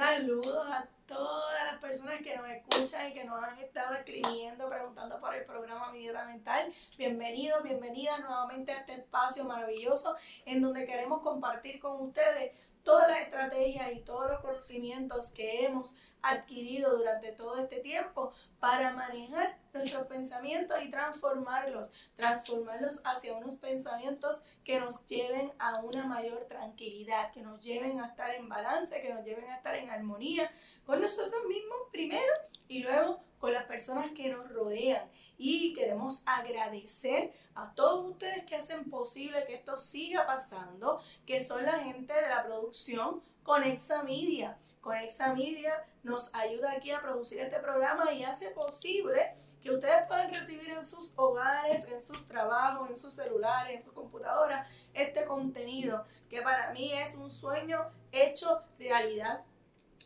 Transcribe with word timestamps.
Saludos 0.00 0.66
a 0.66 0.88
todas 1.06 1.64
las 1.66 1.78
personas 1.78 2.22
que 2.22 2.34
nos 2.34 2.48
escuchan 2.48 3.10
y 3.10 3.12
que 3.12 3.24
nos 3.24 3.44
han 3.44 3.58
estado 3.58 3.96
escribiendo, 3.96 4.66
preguntando 4.66 5.20
por 5.20 5.34
el 5.34 5.44
programa 5.44 5.92
Mi 5.92 5.98
Dieta 5.98 6.24
Mental. 6.24 6.72
Bienvenidos, 6.96 7.62
bienvenidas 7.62 8.18
nuevamente 8.20 8.72
a 8.72 8.78
este 8.78 8.94
espacio 8.94 9.44
maravilloso 9.44 10.16
en 10.46 10.62
donde 10.62 10.86
queremos 10.86 11.20
compartir 11.20 11.78
con 11.78 12.00
ustedes 12.00 12.52
todas 12.82 13.08
las 13.08 13.20
estrategias 13.20 13.92
y 13.92 14.00
todos 14.00 14.30
los 14.30 14.40
conocimientos 14.40 15.34
que 15.34 15.66
hemos 15.66 15.98
adquirido 16.22 16.96
durante 16.96 17.32
todo 17.32 17.58
este 17.58 17.80
tiempo 17.80 18.32
para 18.58 18.92
manejar 18.92 19.58
nuestros 19.72 20.06
pensamientos 20.06 20.76
y 20.82 20.90
transformarlos, 20.90 21.92
transformarlos 22.16 23.02
hacia 23.04 23.34
unos 23.34 23.56
pensamientos 23.56 24.44
que 24.64 24.80
nos 24.80 25.04
lleven 25.06 25.52
a 25.58 25.80
una 25.80 26.06
mayor 26.06 26.46
tranquilidad, 26.48 27.32
que 27.32 27.42
nos 27.42 27.62
lleven 27.64 28.00
a 28.00 28.06
estar 28.06 28.34
en 28.34 28.48
balance, 28.48 29.00
que 29.00 29.12
nos 29.12 29.24
lleven 29.24 29.48
a 29.50 29.56
estar 29.56 29.74
en 29.76 29.90
armonía 29.90 30.50
con 30.84 31.00
nosotros 31.00 31.44
mismos 31.46 31.78
primero 31.90 32.32
y 32.68 32.80
luego 32.80 33.20
con 33.38 33.52
las 33.52 33.64
personas 33.64 34.10
que 34.10 34.28
nos 34.28 34.48
rodean. 34.52 35.08
Y 35.38 35.74
queremos 35.74 36.24
agradecer 36.26 37.32
a 37.54 37.74
todos 37.74 38.10
ustedes 38.12 38.44
que 38.44 38.56
hacen 38.56 38.90
posible 38.90 39.44
que 39.46 39.54
esto 39.54 39.78
siga 39.78 40.26
pasando, 40.26 41.00
que 41.26 41.40
son 41.40 41.64
la 41.64 41.78
gente 41.80 42.12
de 42.12 42.28
la 42.28 42.44
producción 42.44 43.22
Conexa 43.42 44.02
Media. 44.02 44.58
Conexa 44.80 45.34
Media 45.34 45.84
nos 46.02 46.34
ayuda 46.34 46.72
aquí 46.72 46.90
a 46.90 47.00
producir 47.00 47.40
este 47.40 47.58
programa 47.60 48.12
y 48.12 48.24
hace 48.24 48.50
posible 48.50 49.34
que 49.62 49.70
ustedes 49.70 50.06
puedan 50.08 50.32
recibir 50.32 50.70
en 50.70 50.84
sus 50.84 51.12
hogares, 51.16 51.86
en 51.86 52.00
sus 52.00 52.26
trabajos, 52.26 52.88
en 52.90 52.96
sus 52.96 53.14
celulares, 53.14 53.76
en 53.76 53.84
sus 53.84 53.92
computadoras, 53.92 54.66
este 54.94 55.24
contenido 55.26 56.04
que 56.28 56.42
para 56.42 56.72
mí 56.72 56.92
es 56.92 57.16
un 57.16 57.30
sueño 57.30 57.90
hecho 58.12 58.62
realidad. 58.78 59.44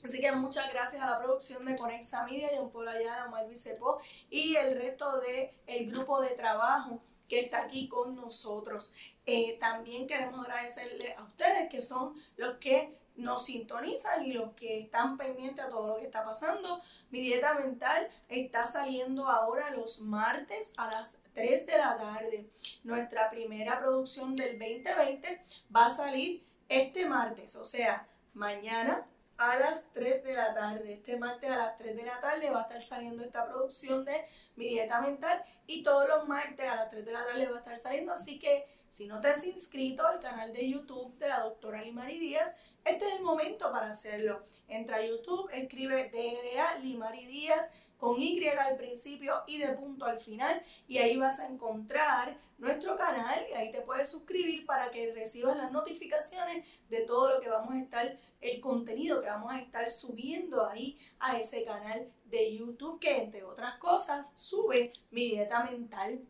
Así 0.05 0.21
que 0.21 0.33
muchas 0.33 0.71
gracias 0.73 1.01
a 1.01 1.07
la 1.07 1.19
producción 1.19 1.65
de 1.65 1.77
Conexa 1.77 2.25
Media, 2.25 2.49
John 2.57 2.71
Paul 2.71 2.89
Ayala, 2.89 3.27
Omar 3.27 3.49
Vicepo 3.49 3.99
y 4.29 4.57
el 4.57 4.77
resto 4.77 5.21
del 5.21 5.51
el 5.67 5.91
grupo 5.91 6.21
de 6.21 6.29
trabajo 6.31 7.01
que 7.29 7.41
está 7.41 7.63
aquí 7.63 7.89
con 7.89 8.15
nosotros. 8.15 8.93
Eh, 9.25 9.57
también 9.59 10.07
queremos 10.07 10.47
agradecerle 10.47 11.15
a 11.15 11.23
ustedes 11.23 11.71
que 11.71 11.81
son 11.81 12.15
los 12.37 12.59
que 12.59 12.99
nos 13.17 13.45
sintonizan 13.47 14.25
y 14.25 14.33
los 14.33 14.53
que 14.55 14.81
están 14.81 15.17
pendientes 15.17 15.65
a 15.65 15.69
todo 15.69 15.89
lo 15.89 15.97
que 15.97 16.07
está 16.07 16.25
pasando. 16.25 16.81
Mi 17.11 17.21
dieta 17.21 17.55
mental 17.55 18.09
está 18.29 18.67
saliendo 18.67 19.29
ahora 19.29 19.71
los 19.71 20.01
martes 20.01 20.73
a 20.77 20.91
las 20.91 21.19
3 21.35 21.67
de 21.67 21.79
la 21.79 21.97
tarde. 21.97 22.51
Nuestra 22.83 23.31
primera 23.31 23.81
producción 23.81 24.35
del 24.35 24.59
2020 24.59 25.43
va 25.75 25.87
a 25.87 25.97
salir 25.97 26.45
este 26.69 27.07
martes, 27.09 27.57
o 27.57 27.65
sea, 27.65 28.09
mañana 28.33 29.07
a 29.37 29.59
las 29.59 29.91
3 29.93 30.25
de 30.25 30.35
la 30.35 30.55
tarde. 30.55 30.95
Este 30.95 31.17
martes 31.17 31.51
a 31.51 31.57
las 31.57 31.79
3 31.79 31.97
de 31.97 32.05
la 32.05 32.21
tarde 32.21 32.51
va 32.51 32.61
a 32.61 32.63
estar 32.63 32.83
saliendo 32.83 33.23
esta 33.23 33.47
producción 33.47 34.05
de 34.05 34.25
Mi 34.57 34.69
Dieta 34.69 35.01
Mental 35.01 35.45
y 35.67 35.83
todos 35.83 36.09
los 36.09 36.29
martes 36.29 36.69
a 36.69 36.77
las 36.77 36.91
3 36.91 37.05
de 37.05 37.13
la 37.13 37.25
tarde 37.25 37.49
va 37.49 37.57
a 37.57 37.61
estar 37.61 37.79
saliendo. 37.79 38.13
Así 38.13 38.39
que 38.39 38.67
si 38.89 39.07
no 39.09 39.21
te 39.21 39.29
has 39.29 39.45
inscrito 39.45 40.07
al 40.07 40.21
canal 40.21 40.53
de 40.53 40.69
YouTube 40.69 41.19
de 41.19 41.29
la 41.29 41.41
doctora 41.41 41.83
Limari 41.83 42.19
Díaz, 42.19 42.55
este 42.85 43.09
es 43.09 43.15
el 43.15 43.23
momento 43.23 43.71
para 43.73 43.91
hacerlo. 43.91 44.43
Entra 44.69 44.97
a 44.97 45.07
YouTube, 45.07 45.49
escribe 45.53 46.11
DRA 46.11 46.79
Limari 46.79 47.27
Díaz 47.27 47.71
con 47.99 48.21
Y 48.21 48.47
al 48.47 48.77
principio 48.77 49.35
y 49.47 49.59
de 49.59 49.69
punto 49.69 50.05
al 50.05 50.21
final 50.21 50.63
y 50.87 50.99
ahí 50.99 51.17
vas 51.17 51.41
a 51.41 51.49
encontrar 51.49 52.39
nuestro 52.59 52.97
canal 52.97 53.47
y 53.51 53.55
ahí 53.55 53.73
te 53.73 53.81
puedes 53.81 54.11
suscribir 54.11 54.67
para 54.67 54.91
que 54.91 55.13
recibas 55.15 55.57
las 55.57 55.73
notificaciones 55.73 56.67
de 56.91 57.01
todo 57.03 57.35
lo 57.35 57.41
que 57.41 57.49
vamos 57.49 57.75
a 57.75 57.81
estar, 57.81 58.19
el 58.41 58.61
contenido 58.61 59.23
que 59.23 59.29
vamos 59.29 59.53
a 59.53 59.61
estar 59.61 59.91
subiendo 59.91 60.67
ahí 60.67 60.99
a 61.19 61.39
ese 61.39 61.65
canal 61.65 62.13
de 62.27 62.57
YouTube 62.57 63.01
que 63.01 63.23
entre 63.23 63.43
otras 63.43 63.79
cosas 63.79 64.35
sube 64.37 64.93
mi 65.11 65.31
dieta 65.31 65.65
mental. 65.65 66.21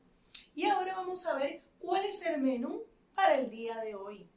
Y 0.55 0.67
ahora 0.67 0.95
vamos 0.95 1.27
a 1.27 1.37
ver 1.37 1.63
cuál 1.81 2.05
es 2.05 2.25
el 2.25 2.41
menú 2.41 2.85
para 3.15 3.35
el 3.37 3.51
día 3.51 3.81
de 3.81 3.97
hoy. 3.97 4.29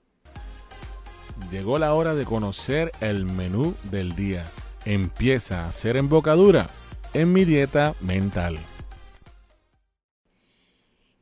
Llegó 1.52 1.78
la 1.80 1.94
hora 1.94 2.14
de 2.14 2.26
conocer 2.26 2.92
el 3.00 3.24
menú 3.24 3.74
del 3.84 4.18
día. 4.18 4.52
Empieza 4.84 5.64
a 5.64 5.70
hacer 5.70 5.96
embocadura 5.96 6.70
en 7.14 7.32
mi 7.32 7.46
dieta 7.46 7.96
mental. 8.02 8.60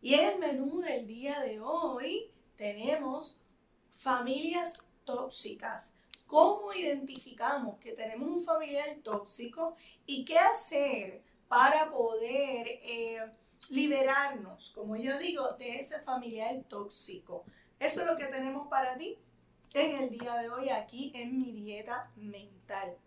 Y 0.01 0.15
en 0.15 0.31
el 0.31 0.39
menú 0.39 0.81
del 0.81 1.05
día 1.05 1.41
de 1.41 1.59
hoy 1.59 2.31
tenemos 2.55 3.39
familias 3.97 4.87
tóxicas. 5.03 5.99
¿Cómo 6.25 6.73
identificamos 6.73 7.77
que 7.77 7.91
tenemos 7.91 8.27
un 8.27 8.41
familiar 8.43 8.97
tóxico 9.03 9.75
y 10.07 10.25
qué 10.25 10.39
hacer 10.39 11.21
para 11.47 11.91
poder 11.91 12.79
eh, 12.81 13.19
liberarnos, 13.69 14.71
como 14.73 14.95
yo 14.95 15.19
digo, 15.19 15.53
de 15.59 15.75
ese 15.75 15.99
familiar 15.99 16.63
tóxico? 16.67 17.43
Eso 17.79 18.01
es 18.01 18.07
lo 18.07 18.17
que 18.17 18.25
tenemos 18.25 18.67
para 18.69 18.97
ti 18.97 19.19
en 19.75 20.03
el 20.03 20.09
día 20.09 20.35
de 20.37 20.49
hoy 20.49 20.69
aquí 20.69 21.11
en 21.13 21.37
mi 21.37 21.51
dieta 21.51 22.09
mental. 22.15 22.97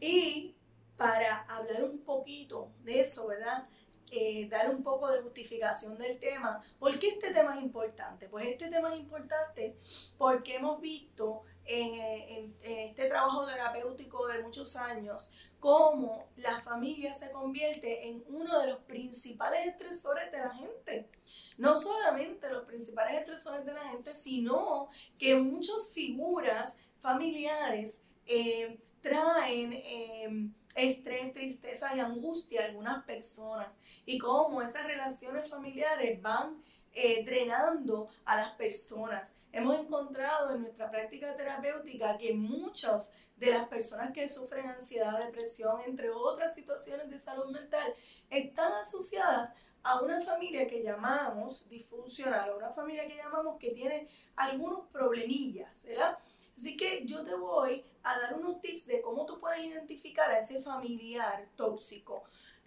Y 0.00 0.54
para 0.96 1.42
hablar 1.42 1.84
un 1.84 1.98
poquito 1.98 2.72
de 2.82 3.00
eso, 3.00 3.26
¿verdad? 3.26 3.68
Eh, 4.10 4.48
dar 4.48 4.74
un 4.74 4.82
poco 4.82 5.10
de 5.10 5.22
justificación 5.22 5.98
del 5.98 6.18
tema. 6.18 6.62
¿Por 6.78 6.98
qué 6.98 7.08
este 7.08 7.34
tema 7.34 7.56
es 7.56 7.62
importante? 7.62 8.28
Pues 8.28 8.46
este 8.46 8.70
tema 8.70 8.94
es 8.94 9.00
importante 9.00 9.76
porque 10.16 10.56
hemos 10.56 10.80
visto 10.80 11.42
en, 11.64 11.94
en 11.94 12.56
este 12.62 13.08
trabajo 13.08 13.46
terapéutico 13.46 14.26
de 14.28 14.42
muchos 14.42 14.76
años 14.76 15.32
cómo 15.64 16.28
la 16.36 16.60
familia 16.60 17.14
se 17.14 17.32
convierte 17.32 18.06
en 18.06 18.22
uno 18.28 18.60
de 18.60 18.66
los 18.66 18.80
principales 18.80 19.66
estresores 19.66 20.30
de 20.30 20.38
la 20.38 20.54
gente. 20.54 21.08
No 21.56 21.74
solamente 21.74 22.50
los 22.50 22.66
principales 22.66 23.20
estresores 23.20 23.64
de 23.64 23.72
la 23.72 23.88
gente, 23.88 24.12
sino 24.12 24.90
que 25.18 25.36
muchas 25.36 25.90
figuras 25.94 26.80
familiares 27.00 28.04
eh, 28.26 28.78
traen 29.00 29.72
eh, 29.72 30.50
estrés, 30.76 31.32
tristeza 31.32 31.96
y 31.96 32.00
angustia 32.00 32.60
a 32.60 32.66
algunas 32.66 33.02
personas 33.04 33.78
y 34.04 34.18
cómo 34.18 34.60
esas 34.60 34.86
relaciones 34.86 35.48
familiares 35.48 36.20
van 36.20 36.62
eh, 36.94 37.24
drenando 37.24 38.08
a 38.24 38.36
las 38.36 38.52
personas. 38.52 39.36
Hemos 39.52 39.78
encontrado 39.78 40.54
en 40.54 40.62
nuestra 40.62 40.90
práctica 40.90 41.36
terapéutica 41.36 42.16
que 42.16 42.34
muchos 42.34 43.12
de 43.36 43.50
las 43.50 43.66
personas 43.68 44.12
que 44.12 44.28
sufren 44.28 44.68
ansiedad, 44.68 45.18
depresión, 45.18 45.80
entre 45.86 46.10
otras 46.10 46.54
situaciones 46.54 47.10
de 47.10 47.18
salud 47.18 47.50
mental, 47.50 47.94
están 48.30 48.72
asociadas 48.74 49.50
a 49.82 50.00
una 50.02 50.20
familia 50.22 50.66
que 50.66 50.82
llamamos 50.82 51.68
disfuncional, 51.68 52.50
a 52.50 52.56
una 52.56 52.70
familia 52.70 53.06
que 53.06 53.16
llamamos 53.16 53.58
que 53.58 53.72
tiene 53.72 54.08
algunos 54.36 54.88
problemillas, 54.88 55.82
¿verdad? 55.82 56.16
Así 56.56 56.76
que 56.76 57.04
yo 57.04 57.22
te 57.24 57.34
voy 57.34 57.84
a 58.04 58.18
dar 58.18 58.34
unos 58.38 58.60
tips 58.60 58.86
de 58.86 59.00
cómo 59.00 59.26
tú 59.26 59.38
puedes 59.40 59.64
identificar 59.64 60.30
a 60.30 60.38
ese 60.38 60.62
familiar 60.62 61.48
tóxico. 61.56 62.24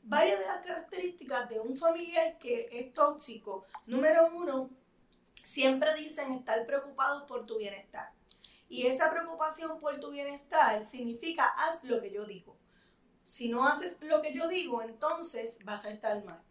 Varias 0.09 0.39
de 0.39 0.45
las 0.45 0.65
características 0.65 1.49
de 1.49 1.59
un 1.59 1.75
familiar 1.75 2.37
que 2.37 2.69
es 2.71 2.93
tóxico, 2.93 3.65
número 3.87 4.31
uno, 4.33 4.69
siempre 5.33 5.93
dicen 5.95 6.31
estar 6.31 6.65
preocupados 6.65 7.23
por 7.23 7.45
tu 7.45 7.57
bienestar. 7.57 8.09
Y 8.69 8.87
esa 8.87 9.11
preocupación 9.11 9.81
por 9.81 9.99
tu 9.99 10.11
bienestar 10.11 10.85
significa 10.85 11.43
haz 11.57 11.83
lo 11.83 12.01
que 12.01 12.09
yo 12.09 12.25
digo. 12.25 12.55
Si 13.25 13.49
no 13.49 13.67
haces 13.67 14.01
lo 14.01 14.21
que 14.21 14.33
yo 14.33 14.47
digo, 14.47 14.81
entonces 14.81 15.59
vas 15.65 15.83
a 15.83 15.89
estar 15.89 16.23
mal. 16.23 16.41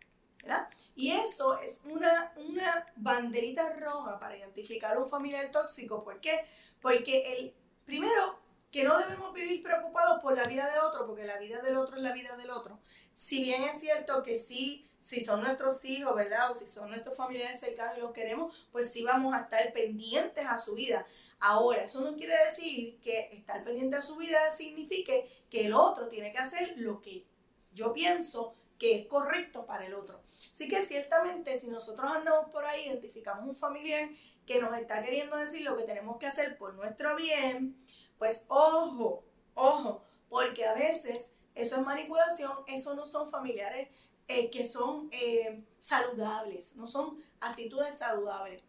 ¿verdad? 0.43 0.69
Y 0.95 1.13
eso 1.13 1.59
es 1.59 1.81
una, 1.87 2.35
una 2.37 2.87
banderita 2.97 3.75
roja 3.77 4.21
para 4.21 4.37
identificar 4.37 4.99
un 4.99 5.09
familiar 5.09 5.51
tóxico. 5.51 6.05
¿Por 6.05 6.21
qué? 6.21 6.47
Porque 6.83 7.39
el 7.39 7.55
primero 7.87 8.39
que 8.71 8.85
no 8.85 8.99
debemos 8.99 9.33
vivir 9.33 9.63
preocupados 9.63 10.21
por 10.21 10.37
la 10.37 10.47
vida 10.47 10.71
de 10.71 10.79
otro, 10.79 11.07
porque 11.07 11.25
la 11.25 11.39
vida 11.39 11.63
del 11.63 11.79
otro 11.79 11.97
es 11.97 12.03
la 12.03 12.13
vida 12.13 12.37
del 12.37 12.51
otro. 12.51 12.79
Si 13.17 13.43
bien 13.43 13.63
es 13.63 13.81
cierto 13.81 14.23
que 14.23 14.37
sí, 14.37 14.87
si 14.99 15.25
son 15.25 15.41
nuestros 15.41 15.83
hijos, 15.87 16.15
¿verdad? 16.15 16.53
O 16.53 16.55
si 16.55 16.67
son 16.67 16.91
nuestros 16.91 17.17
familiares 17.17 17.59
cercanos 17.59 17.97
y 17.97 18.03
los 18.03 18.13
queremos, 18.13 18.69
pues 18.71 18.93
sí 18.93 19.05
vamos 19.05 19.35
a 19.35 19.41
estar 19.41 19.73
pendientes 19.73 20.45
a 20.45 20.59
su 20.59 20.75
vida. 20.75 21.07
Ahora, 21.41 21.85
eso 21.85 22.03
no 22.03 22.15
quiere 22.15 22.35
decir 22.45 23.01
que 23.01 23.31
estar 23.33 23.65
pendiente 23.65 23.97
a 23.97 24.03
su 24.03 24.17
vida 24.17 24.51
signifique 24.51 25.31
que 25.49 25.65
el 25.65 25.73
otro 25.73 26.09
tiene 26.09 26.31
que 26.31 26.41
hacer 26.41 26.75
lo 26.77 27.01
que 27.01 27.25
yo 27.73 27.95
pienso 27.95 28.53
que 28.79 28.97
es 28.97 29.07
correcto 29.07 29.65
para 29.65 29.87
el 29.87 29.95
otro. 29.95 30.21
Así 30.51 30.69
que 30.69 30.83
ciertamente 30.83 31.59
si 31.59 31.69
nosotros 31.69 32.13
andamos 32.13 32.51
por 32.51 32.67
ahí, 32.67 32.85
identificamos 32.85 33.49
un 33.49 33.57
familiar 33.57 34.11
que 34.45 34.61
nos 34.61 34.77
está 34.77 35.03
queriendo 35.03 35.39
decir 35.39 35.63
lo 35.63 35.75
que 35.75 35.85
tenemos 35.85 36.19
que 36.19 36.27
hacer 36.27 36.59
por 36.59 36.75
nuestro 36.75 37.17
bien, 37.17 37.83
pues 38.19 38.45
ojo, 38.49 39.25
ojo, 39.55 40.03
porque 40.29 40.67
a 40.67 40.75
veces 40.75 41.33
eso 41.57 41.77
es 41.77 41.83
manipulación, 41.83 42.53
eso 42.69 42.95
no 42.95 43.05
son 43.05 43.29
familiares 43.31 43.89
eh, 44.29 44.51
que 44.51 44.63
son 44.63 45.09
eh, 45.11 45.65
saludables, 45.81 46.77
no 46.77 46.87
son 46.87 47.19
actitudes 47.41 47.99
saludables. 47.99 48.65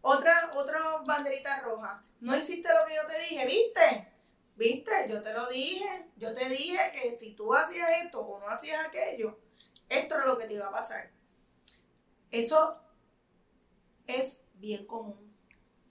Otra, 0.00 0.50
otra 0.56 0.80
banderita 1.06 1.60
roja. 1.60 2.02
No 2.20 2.36
hiciste 2.36 2.68
lo 2.68 2.86
que 2.86 2.94
yo 2.96 3.06
te 3.06 3.20
dije, 3.20 3.46
¿viste? 3.46 4.12
viste, 4.56 4.92
yo 5.08 5.22
te 5.22 5.32
lo 5.32 5.48
dije, 5.48 6.06
yo 6.16 6.34
te 6.34 6.48
dije 6.48 6.78
que 6.92 7.16
si 7.18 7.34
tú 7.34 7.52
hacías 7.54 7.88
esto 8.04 8.20
o 8.20 8.38
no 8.38 8.48
hacías 8.48 8.86
aquello, 8.86 9.38
esto 9.88 10.14
era 10.14 10.26
lo 10.26 10.38
que 10.38 10.46
te 10.46 10.54
iba 10.54 10.68
a 10.68 10.72
pasar. 10.72 11.10
Eso 12.30 12.80
es 14.06 14.44
bien 14.54 14.86
común. 14.86 15.31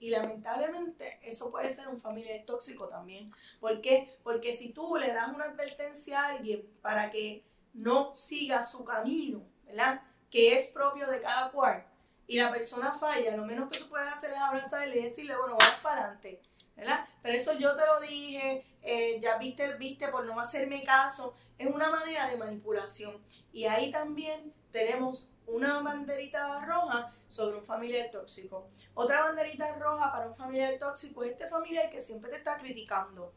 Y 0.02 0.10
lamentablemente 0.10 1.20
eso 1.22 1.52
puede 1.52 1.72
ser 1.72 1.86
un 1.86 2.00
familiar 2.00 2.40
tóxico 2.44 2.88
también. 2.88 3.32
¿Por 3.60 3.80
qué? 3.80 4.18
Porque 4.24 4.52
si 4.52 4.72
tú 4.72 4.96
le 4.96 5.12
das 5.14 5.32
una 5.32 5.44
advertencia 5.44 6.20
a 6.20 6.28
alguien 6.30 6.68
para 6.82 7.12
que 7.12 7.44
no 7.72 8.12
siga 8.12 8.66
su 8.66 8.84
camino, 8.84 9.40
¿verdad? 9.64 10.02
Que 10.28 10.56
es 10.56 10.72
propio 10.72 11.08
de 11.08 11.20
cada 11.20 11.52
cual, 11.52 11.86
y 12.26 12.36
la 12.36 12.50
persona 12.50 12.98
falla, 12.98 13.36
lo 13.36 13.44
menos 13.44 13.70
que 13.70 13.78
tú 13.78 13.88
puedes 13.88 14.08
hacer 14.08 14.32
es 14.32 14.38
abrazarle 14.38 14.98
y 14.98 15.04
decirle, 15.04 15.36
bueno, 15.36 15.56
vamos 15.56 15.78
para 15.84 16.00
adelante, 16.00 16.40
¿verdad? 16.74 17.08
Pero 17.22 17.36
eso 17.36 17.52
yo 17.52 17.76
te 17.76 17.86
lo 17.86 18.00
dije, 18.00 18.64
eh, 18.82 19.20
ya 19.20 19.38
viste, 19.38 19.72
viste 19.74 20.08
por 20.08 20.26
no 20.26 20.40
hacerme 20.40 20.82
caso, 20.82 21.36
es 21.58 21.68
una 21.68 21.88
manera 21.90 22.26
de 22.26 22.38
manipulación. 22.38 23.24
Y 23.52 23.66
ahí 23.66 23.92
también 23.92 24.52
tenemos 24.72 25.28
una 25.46 25.80
banderita 25.80 26.66
roja 26.66 27.14
sobre 27.32 27.56
un 27.56 27.64
familiar 27.64 28.10
tóxico. 28.10 28.68
Otra 28.92 29.22
banderita 29.22 29.74
roja 29.78 30.12
para 30.12 30.28
un 30.28 30.36
familiar 30.36 30.76
tóxico 30.78 31.24
es 31.24 31.30
este 31.30 31.48
familiar 31.48 31.90
que 31.90 32.02
siempre 32.02 32.30
te 32.30 32.36
está 32.36 32.58
criticando. 32.58 33.32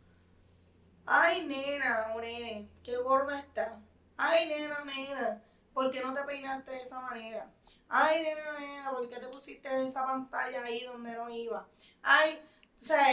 Ay, 1.05 1.45
nena 1.45 2.13
o 2.13 2.19
qué 2.19 2.97
gorda 2.97 3.39
está. 3.39 3.79
Ay, 4.17 4.49
nena, 4.49 4.83
nena, 4.83 5.41
¿por 5.73 5.89
qué 5.91 6.01
no 6.01 6.13
te 6.13 6.23
peinaste 6.23 6.71
de 6.71 6.77
esa 6.77 6.99
manera? 6.99 7.49
Ay, 7.87 8.21
nena, 8.21 8.59
nena, 8.59 8.91
¿por 8.91 9.07
qué 9.07 9.17
te 9.17 9.27
pusiste 9.27 9.69
en 9.69 9.85
esa 9.85 10.05
pantalla 10.05 10.65
ahí 10.65 10.83
donde 10.83 11.13
no 11.13 11.29
iba? 11.29 11.65
Ay, 12.01 12.41
o 12.81 12.83
sea, 12.83 13.05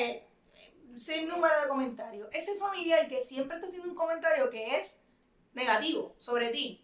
sin 0.99 1.29
número 1.29 1.61
de 1.61 1.69
comentarios. 1.69 2.29
Ese 2.33 2.59
familiar 2.59 3.09
que 3.09 3.21
siempre 3.21 3.57
está 3.57 3.69
haciendo 3.69 3.91
un 3.91 3.97
comentario 3.97 4.51
que 4.51 4.77
es 4.77 5.01
negativo 5.53 6.17
sobre 6.19 6.49
ti, 6.51 6.83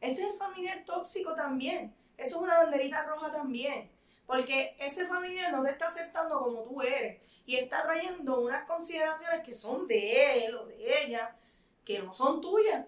ese 0.00 0.22
es 0.22 0.30
el 0.30 0.38
familiar 0.38 0.84
tóxico 0.84 1.34
también. 1.34 1.95
Eso 2.16 2.36
es 2.36 2.42
una 2.42 2.58
banderita 2.58 3.06
roja 3.06 3.32
también. 3.32 3.90
Porque 4.26 4.76
ese 4.78 5.06
familiar 5.06 5.52
no 5.52 5.62
te 5.62 5.70
está 5.70 5.86
aceptando 5.86 6.40
como 6.40 6.62
tú 6.64 6.82
eres. 6.82 7.20
Y 7.46 7.56
está 7.56 7.82
trayendo 7.84 8.40
unas 8.40 8.66
consideraciones 8.66 9.44
que 9.44 9.54
son 9.54 9.86
de 9.86 10.46
él 10.46 10.54
o 10.56 10.66
de 10.66 11.04
ella, 11.04 11.36
que 11.84 12.00
no 12.00 12.12
son 12.12 12.40
tuyas, 12.40 12.84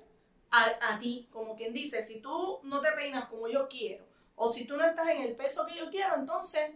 a, 0.51 0.99
ti. 0.99 1.29
Como 1.33 1.55
quien 1.55 1.73
dice, 1.73 2.03
si 2.03 2.21
tú 2.21 2.59
no 2.65 2.81
te 2.81 2.91
peinas 2.93 3.27
como 3.27 3.47
yo 3.49 3.69
quiero, 3.69 4.05
o 4.35 4.53
si 4.53 4.65
tú 4.65 4.77
no 4.77 4.85
estás 4.85 5.09
en 5.11 5.23
el 5.23 5.37
peso 5.37 5.65
que 5.67 5.77
yo 5.77 5.91
quiero, 5.91 6.17
entonces 6.17 6.73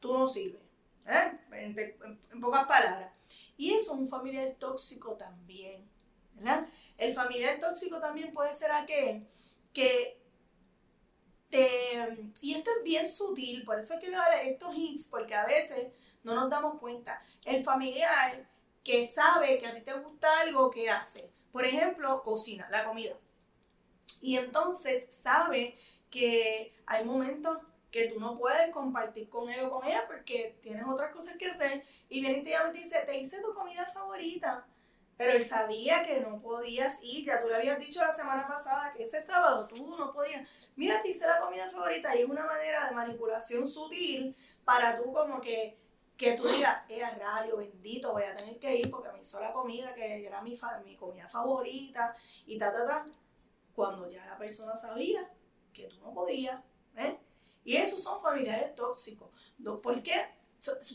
tú 0.00 0.16
no 0.16 0.28
sirves. 0.28 0.62
¿eh? 1.06 1.38
En, 1.52 2.40
pocas 2.40 2.66
palabras. 2.66 3.12
Y 3.56 3.74
eso 3.74 3.94
es 3.94 4.00
un 4.00 4.08
familiar 4.08 4.56
tóxico 4.58 5.12
también. 5.12 5.88
El 6.98 7.14
familiar 7.14 7.60
tóxico 7.60 8.00
también 8.00 8.32
puede 8.32 8.52
ser 8.52 8.72
aquel 8.72 9.26
que 9.72 10.20
te... 11.54 12.32
Y 12.42 12.54
esto 12.54 12.70
es 12.76 12.82
bien 12.82 13.08
sutil, 13.08 13.64
por 13.64 13.78
eso 13.78 13.94
quiero 14.00 14.18
dar 14.18 14.44
estos 14.44 14.74
hints, 14.74 15.08
porque 15.08 15.34
a 15.34 15.46
veces 15.46 15.92
no 16.24 16.34
nos 16.34 16.50
damos 16.50 16.80
cuenta. 16.80 17.22
El 17.44 17.62
familiar 17.62 18.48
que 18.82 19.06
sabe 19.06 19.58
que 19.58 19.66
a 19.66 19.74
ti 19.74 19.82
te 19.82 19.94
gusta 19.94 20.40
algo 20.40 20.70
que 20.70 20.90
hace. 20.90 21.30
Por 21.52 21.64
ejemplo, 21.64 22.22
cocina, 22.24 22.68
la 22.70 22.84
comida. 22.84 23.16
Y 24.20 24.36
entonces 24.36 25.06
sabe 25.22 25.78
que 26.10 26.74
hay 26.86 27.04
momentos 27.04 27.58
que 27.92 28.08
tú 28.08 28.18
no 28.18 28.36
puedes 28.36 28.70
compartir 28.70 29.28
con 29.28 29.48
él 29.48 29.60
o 29.64 29.70
con 29.70 29.86
ella 29.86 30.04
porque 30.08 30.58
tienes 30.60 30.84
otras 30.86 31.12
cosas 31.12 31.36
que 31.36 31.46
hacer. 31.46 31.84
Y 32.08 32.20
viene 32.20 32.38
y 32.38 32.42
te 32.42 32.72
dice, 32.72 33.04
te 33.06 33.16
hice 33.16 33.40
tu 33.40 33.54
comida 33.54 33.88
favorita. 33.94 34.66
Pero 35.16 35.32
él 35.32 35.44
sabía 35.44 36.04
que 36.04 36.20
no 36.20 36.40
podías 36.40 37.02
ir, 37.02 37.26
ya 37.26 37.40
tú 37.40 37.48
le 37.48 37.56
habías 37.56 37.78
dicho 37.78 38.00
la 38.00 38.12
semana 38.12 38.48
pasada 38.48 38.92
que 38.92 39.04
ese 39.04 39.20
sábado 39.20 39.66
tú 39.68 39.96
no 39.96 40.12
podías. 40.12 40.48
Mira, 40.76 41.00
te 41.02 41.10
hice 41.10 41.26
la 41.26 41.40
comida 41.40 41.70
favorita 41.70 42.16
y 42.16 42.22
es 42.22 42.28
una 42.28 42.46
manera 42.46 42.88
de 42.88 42.94
manipulación 42.94 43.68
sutil 43.68 44.36
para 44.64 44.96
tú 44.96 45.12
como 45.12 45.40
que, 45.40 45.78
que 46.16 46.32
tú 46.36 46.46
digas, 46.48 46.84
eh, 46.88 47.02
rayo, 47.18 47.58
bendito, 47.58 48.12
voy 48.12 48.24
a 48.24 48.34
tener 48.34 48.58
que 48.58 48.76
ir 48.76 48.90
porque 48.90 49.12
me 49.12 49.20
hizo 49.20 49.40
la 49.40 49.52
comida 49.52 49.94
que 49.94 50.26
era 50.26 50.42
mi, 50.42 50.58
mi 50.84 50.96
comida 50.96 51.28
favorita 51.28 52.16
y 52.46 52.58
ta, 52.58 52.72
ta, 52.72 52.86
ta. 52.86 53.06
Cuando 53.74 54.08
ya 54.08 54.24
la 54.26 54.38
persona 54.38 54.76
sabía 54.76 55.30
que 55.72 55.88
tú 55.88 56.00
no 56.00 56.12
podías, 56.12 56.60
¿eh? 56.96 57.18
Y 57.64 57.76
esos 57.76 58.02
son 58.02 58.22
familiares 58.22 58.74
tóxicos. 58.74 59.30
¿Por 59.82 60.02
qué? 60.02 60.14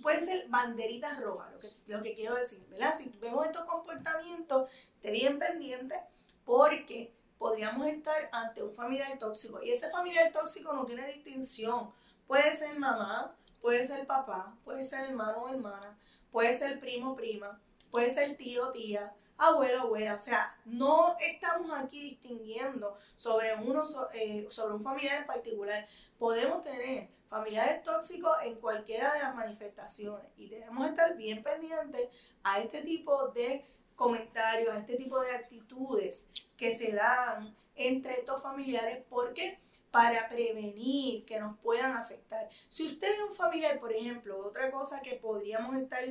Pueden 0.01 0.25
ser 0.25 0.47
banderitas 0.47 1.19
rojas, 1.19 1.79
lo 1.87 2.01
que, 2.01 2.15
quiero 2.15 2.35
decir, 2.35 2.65
¿verdad? 2.69 2.93
Si 2.97 3.09
vemos 3.19 3.45
estos 3.45 3.65
comportamientos, 3.65 4.69
te 5.01 5.11
bien 5.11 5.39
pendiente 5.39 5.99
porque 6.45 7.13
podríamos 7.37 7.87
estar 7.87 8.29
ante 8.31 8.63
un 8.63 8.73
familiar 8.73 9.17
tóxico 9.17 9.61
y 9.63 9.71
ese 9.71 9.89
familiar 9.89 10.31
tóxico 10.31 10.73
no 10.73 10.85
tiene 10.85 11.07
distinción. 11.07 11.91
Puede 12.27 12.55
ser 12.55 12.77
mamá, 12.77 13.35
puede 13.61 13.85
ser 13.85 14.05
papá, 14.05 14.55
puede 14.63 14.83
ser 14.83 15.09
hermano 15.09 15.43
o 15.43 15.49
hermana, 15.49 15.97
puede 16.31 16.53
ser 16.53 16.79
primo 16.79 17.11
o 17.11 17.15
prima, 17.15 17.59
puede 17.91 18.13
ser 18.13 18.35
tío 18.37 18.67
o 18.67 18.71
tía, 18.71 19.13
abuelo 19.37 19.81
abuela. 19.81 20.15
O 20.15 20.19
sea, 20.19 20.55
no 20.65 21.15
estamos 21.19 21.77
aquí 21.77 22.01
distinguiendo 22.01 22.97
sobre, 23.15 23.55
uno, 23.55 23.83
eh, 24.13 24.47
sobre 24.49 24.75
un 24.75 24.83
familiar 24.83 25.21
en 25.21 25.27
particular. 25.27 25.87
Podemos 26.17 26.61
tener 26.61 27.09
familiares 27.29 27.83
tóxicos 27.83 28.35
en 28.43 28.55
cualquiera 28.55 29.13
de 29.13 29.19
las 29.19 29.35
manifestaciones 29.35 30.27
y 30.35 30.49
debemos 30.49 30.87
estar 30.89 31.15
bien 31.15 31.43
pendientes 31.43 32.09
a 32.43 32.59
este 32.59 32.81
tipo 32.81 33.29
de 33.29 33.63
comentarios, 33.95 34.73
a 34.73 34.79
este 34.79 34.95
tipo 34.95 35.19
de 35.19 35.31
actitudes 35.31 36.29
que 36.57 36.75
se 36.75 36.93
dan 36.93 37.55
entre 37.75 38.13
estos 38.13 38.41
familiares 38.41 39.03
porque 39.09 39.59
para 39.91 40.27
prevenir 40.27 41.25
que 41.25 41.39
nos 41.39 41.57
puedan 41.59 41.95
afectar. 41.95 42.49
Si 42.67 42.85
usted 42.85 43.13
es 43.13 43.21
un 43.29 43.35
familiar, 43.35 43.79
por 43.79 43.91
ejemplo, 43.91 44.39
otra 44.39 44.71
cosa 44.71 45.01
que 45.01 45.15
podríamos 45.15 45.75
estar 45.77 46.03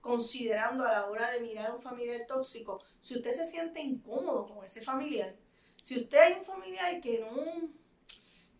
considerando 0.00 0.84
a 0.84 0.92
la 0.92 1.06
hora 1.06 1.30
de 1.30 1.40
mirar 1.40 1.70
a 1.70 1.74
un 1.74 1.80
familiar 1.80 2.26
tóxico, 2.26 2.78
si 3.00 3.16
usted 3.16 3.32
se 3.32 3.46
siente 3.46 3.80
incómodo 3.80 4.48
con 4.48 4.64
ese 4.64 4.82
familiar, 4.82 5.34
si 5.80 6.00
usted 6.00 6.30
es 6.30 6.38
un 6.38 6.44
familiar 6.44 7.00
que 7.00 7.20
no 7.20 7.70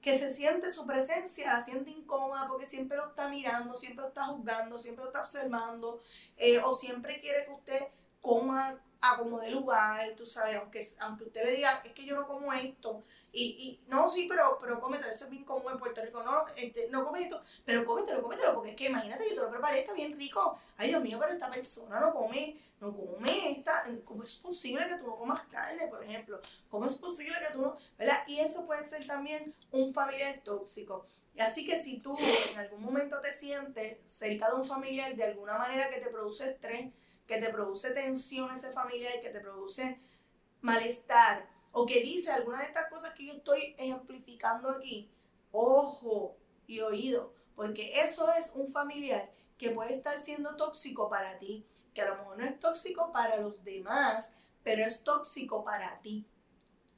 que 0.02 0.18
se 0.18 0.34
siente 0.34 0.72
su 0.72 0.84
presencia, 0.84 1.54
la 1.54 1.64
siente 1.64 1.90
incómoda 1.90 2.48
porque 2.48 2.66
siempre 2.66 2.96
lo 2.96 3.08
está 3.08 3.28
mirando, 3.28 3.76
siempre 3.76 4.02
lo 4.02 4.08
está 4.08 4.24
juzgando, 4.24 4.76
siempre 4.76 5.04
lo 5.04 5.10
está 5.10 5.20
observando, 5.20 6.00
eh, 6.36 6.58
o 6.58 6.74
siempre 6.74 7.20
quiere 7.20 7.44
que 7.46 7.52
usted 7.52 7.82
coma 8.22 8.80
a 9.02 9.16
como 9.18 9.40
de 9.40 9.50
lugar, 9.50 10.14
tú 10.16 10.26
sabes, 10.26 10.56
aunque, 10.56 10.86
aunque 11.00 11.24
usted 11.24 11.44
le 11.44 11.56
diga, 11.56 11.82
es 11.84 11.92
que 11.92 12.06
yo 12.06 12.14
no 12.14 12.26
como 12.26 12.52
esto, 12.52 13.02
y, 13.32 13.42
y 13.42 13.80
no, 13.88 14.08
sí, 14.08 14.26
pero, 14.28 14.58
pero 14.60 14.80
cómetelo, 14.80 15.10
eso 15.10 15.24
es 15.24 15.30
bien 15.30 15.44
común 15.44 15.72
en 15.72 15.78
Puerto 15.78 16.02
Rico, 16.02 16.22
no, 16.22 16.46
este, 16.56 16.88
no 16.90 17.04
comes 17.04 17.24
esto, 17.24 17.42
pero 17.64 17.84
cómetelo, 17.84 18.22
cómetelo, 18.22 18.54
porque 18.54 18.70
es 18.70 18.76
que 18.76 18.86
imagínate, 18.86 19.24
yo 19.28 19.34
te 19.34 19.40
lo 19.40 19.50
preparé, 19.50 19.80
está 19.80 19.92
bien 19.92 20.16
rico, 20.16 20.56
ay 20.76 20.88
Dios 20.88 21.02
mío, 21.02 21.18
pero 21.18 21.32
esta 21.32 21.50
persona 21.50 21.98
no 21.98 22.14
come, 22.14 22.56
no 22.80 22.96
come 22.96 23.52
esta, 23.52 23.86
¿cómo 24.04 24.22
es 24.22 24.36
posible 24.36 24.86
que 24.86 24.96
tú 24.96 25.06
no 25.06 25.16
comas 25.16 25.42
carne, 25.46 25.88
por 25.88 26.04
ejemplo? 26.04 26.40
¿Cómo 26.70 26.86
es 26.86 26.98
posible 26.98 27.34
que 27.40 27.54
tú 27.54 27.62
no, 27.62 27.76
verdad? 27.98 28.22
Y 28.28 28.38
eso 28.38 28.66
puede 28.66 28.86
ser 28.86 29.06
también 29.06 29.54
un 29.72 29.92
familiar 29.92 30.40
tóxico. 30.44 31.06
Así 31.38 31.66
que 31.66 31.78
si 31.78 31.98
tú 31.98 32.16
en 32.52 32.60
algún 32.60 32.82
momento 32.82 33.20
te 33.22 33.32
sientes 33.32 33.98
cerca 34.06 34.50
de 34.50 34.56
un 34.56 34.66
familiar 34.66 35.16
de 35.16 35.24
alguna 35.24 35.56
manera 35.56 35.88
que 35.88 36.00
te 36.00 36.10
produce 36.10 36.50
estrés, 36.50 36.92
que 37.32 37.40
te 37.40 37.52
produce 37.52 37.92
tensión 37.92 38.54
ese 38.54 38.72
familiar, 38.72 39.22
que 39.22 39.30
te 39.30 39.40
produce 39.40 39.98
malestar, 40.60 41.48
o 41.72 41.86
que 41.86 42.02
dice 42.02 42.30
alguna 42.30 42.60
de 42.60 42.66
estas 42.66 42.90
cosas 42.90 43.14
que 43.14 43.24
yo 43.24 43.32
estoy 43.32 43.74
ejemplificando 43.78 44.68
aquí, 44.68 45.10
ojo 45.50 46.36
y 46.66 46.80
oído, 46.80 47.32
porque 47.56 48.00
eso 48.00 48.30
es 48.34 48.54
un 48.54 48.70
familiar 48.70 49.30
que 49.56 49.70
puede 49.70 49.92
estar 49.92 50.18
siendo 50.18 50.56
tóxico 50.56 51.08
para 51.08 51.38
ti, 51.38 51.64
que 51.94 52.02
a 52.02 52.10
lo 52.10 52.16
mejor 52.16 52.38
no 52.38 52.44
es 52.44 52.58
tóxico 52.58 53.12
para 53.12 53.38
los 53.38 53.64
demás, 53.64 54.36
pero 54.62 54.84
es 54.84 55.02
tóxico 55.02 55.64
para 55.64 56.00
ti. 56.02 56.26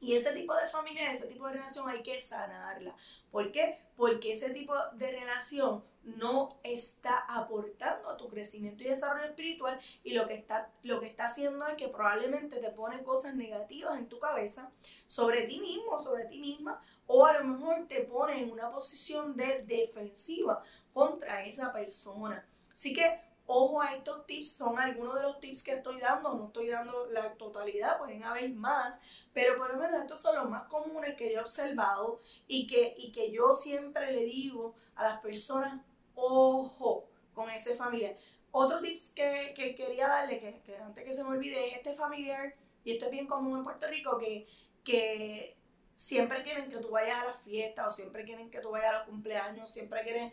Y 0.00 0.17
ese 0.17 0.33
tipo 0.33 0.55
de 0.57 0.69
familia, 0.69 1.12
ese 1.12 1.29
tipo 1.29 1.47
de 1.47 1.55
relación 1.55 1.88
hay 1.88 2.03
que 2.03 2.19
sanarla. 2.19 2.97
¿Por 3.31 3.53
qué? 3.53 3.79
Porque 3.97 4.33
ese 4.33 4.50
tipo 4.50 4.75
de 4.95 5.12
relación 5.12 5.85
no 6.04 6.49
está 6.62 7.18
aportando 7.28 8.08
a 8.08 8.16
tu 8.16 8.28
crecimiento 8.28 8.82
y 8.82 8.88
desarrollo 8.88 9.26
espiritual 9.26 9.80
y 10.02 10.14
lo 10.14 10.28
que 10.28 10.34
está, 10.34 10.70
lo 10.82 11.00
que 11.00 11.06
está 11.06 11.26
haciendo 11.26 11.66
es 11.66 11.76
que 11.76 11.88
probablemente 11.88 12.61
te 12.61 12.70
pone 12.70 13.02
cosas 13.02 13.34
negativas 13.34 13.99
en 13.99 14.08
tu 14.08 14.18
cabeza 14.18 14.70
sobre 15.06 15.46
ti 15.46 15.61
mismo, 15.61 15.99
sobre 15.99 16.26
ti 16.26 16.40
misma, 16.40 16.80
o 17.06 17.26
a 17.26 17.38
lo 17.38 17.44
mejor 17.44 17.87
te 17.88 18.02
pone 18.02 18.42
en 18.42 18.50
una 18.50 18.70
posición 18.70 19.37
de 19.37 19.62
defensiva 19.64 20.62
contra 20.92 21.44
esa 21.44 21.73
persona. 21.73 22.46
Así 22.73 22.94
que 22.94 23.20
ojo 23.46 23.82
a 23.82 23.94
estos 23.94 24.26
tips, 24.26 24.56
son 24.56 24.78
algunos 24.78 25.16
de 25.16 25.23
los 25.23 25.40
tips 25.40 25.64
que 25.64 25.75
estoy 25.75 26.00
dando, 26.00 26.34
no 26.34 26.46
estoy 26.46 26.68
dando 26.68 27.06
la 27.11 27.34
totalidad, 27.34 27.99
pueden 27.99 28.25
haber 28.25 28.50
más, 28.54 29.00
pero 29.32 29.58
por 29.58 29.73
lo 29.73 29.78
menos 29.78 30.00
estos 30.00 30.20
son 30.20 30.37
los 30.37 30.49
más 30.49 30.64
comunes 30.64 31.14
que 31.14 31.32
yo 31.32 31.40
he 31.40 31.42
observado 31.42 32.20
y 32.46 32.66
que, 32.66 32.94
y 32.96 33.12
que 33.12 33.30
yo 33.32 33.54
siempre 33.54 34.12
le 34.12 34.25
digo 34.25 34.75
a 34.94 35.04
las 35.04 35.20
personas, 35.20 35.82
ojo 36.14 37.09
con 37.33 37.50
ese 37.50 37.75
familiar. 37.75 38.16
otro 38.52 38.80
tips 38.80 39.12
que, 39.14 39.52
que 39.56 39.75
quería 39.75 40.06
darle, 40.06 40.38
que, 40.38 40.61
que, 40.62 40.76
antes 40.76 41.04
que 41.04 41.12
se 41.12 41.25
me 41.25 41.30
olvide, 41.30 41.68
es 41.68 41.76
este 41.78 41.94
familiar, 41.94 42.54
y 42.85 42.92
esto 42.92 43.06
es 43.06 43.11
bien 43.11 43.26
común 43.26 43.59
en 43.59 43.64
Puerto 43.64 43.88
Rico, 43.88 44.18
que, 44.18 44.47
que 44.85 45.56
siempre 45.97 46.42
quieren 46.42 46.68
que 46.68 46.78
tú 46.78 46.90
vayas 46.90 47.21
a 47.21 47.25
la 47.25 47.33
fiesta 47.33 47.88
o 47.88 47.90
siempre 47.90 48.25
quieren 48.25 48.50
que 48.50 48.61
tú 48.61 48.71
vayas 48.71 48.90
a 48.90 48.99
los 48.99 49.09
cumpleaños, 49.09 49.71
siempre 49.71 50.02
quieren, 50.02 50.33